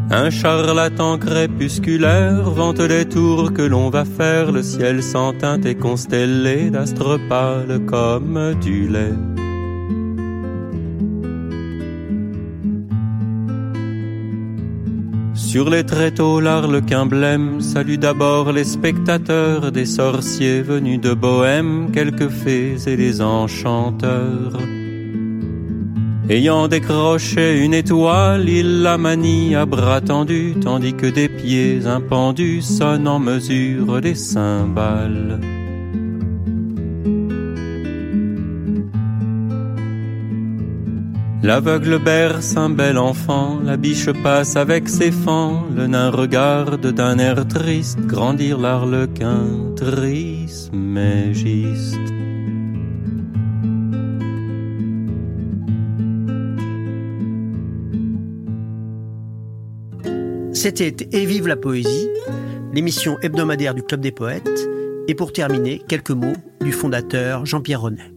Un 0.09 0.31
charlatan 0.31 1.19
crépusculaire 1.19 2.49
vante 2.49 2.79
les 2.79 3.05
tours 3.05 3.53
que 3.53 3.61
l'on 3.61 3.91
va 3.91 4.05
faire, 4.05 4.51
le 4.51 4.63
ciel 4.63 5.03
sans 5.03 5.33
teinte 5.33 5.67
et 5.67 5.75
constellé 5.75 6.71
d'astres 6.71 7.19
pâles 7.29 7.81
comme 7.85 8.55
du 8.59 8.87
lait. 8.87 9.13
Sur 15.47 15.69
les 15.69 15.85
tréteaux, 15.85 16.41
l'arlequin 16.41 17.05
blême 17.05 17.61
salue 17.61 17.95
d'abord 17.95 18.51
les 18.51 18.65
spectateurs, 18.65 19.71
des 19.71 19.85
sorciers 19.85 20.61
venus 20.61 20.99
de 20.99 21.13
Bohème, 21.13 21.89
quelques 21.93 22.27
fées 22.27 22.75
et 22.85 22.97
des 22.97 23.21
enchanteurs. 23.21 24.59
Ayant 26.29 26.67
décroché 26.67 27.63
une 27.63 27.73
étoile, 27.73 28.49
il 28.49 28.81
la 28.81 28.97
manie 28.97 29.55
à 29.55 29.65
bras 29.65 30.01
tendus, 30.01 30.55
tandis 30.61 30.93
que 30.93 31.07
des 31.07 31.29
pieds 31.29 31.85
impendus 31.85 32.61
sonnent 32.61 33.07
en 33.07 33.19
mesure 33.19 34.01
des 34.01 34.15
cymbales. 34.15 35.39
L'aveugle 41.47 41.97
berce 41.97 42.57
un 42.57 42.69
bel 42.69 42.97
enfant, 42.97 43.61
la 43.63 43.77
biche 43.77 44.11
passe 44.21 44.57
avec 44.57 44.89
ses 44.89 45.11
fans, 45.11 45.63
le 45.73 45.87
nain 45.87 46.09
regarde 46.09 46.87
d'un 46.87 47.17
air 47.19 47.47
triste 47.47 48.01
grandir 48.01 48.57
l'arlequin, 48.57 49.45
juste. 51.31 51.95
C'était 60.51 61.07
Et 61.13 61.25
vive 61.25 61.47
la 61.47 61.55
poésie, 61.55 62.09
l'émission 62.73 63.15
hebdomadaire 63.21 63.73
du 63.73 63.83
Club 63.83 64.01
des 64.01 64.11
poètes, 64.11 64.67
et 65.07 65.15
pour 65.15 65.31
terminer, 65.31 65.81
quelques 65.87 66.11
mots 66.11 66.35
du 66.59 66.73
fondateur 66.73 67.45
Jean-Pierre 67.45 67.83
Renet. 67.83 68.16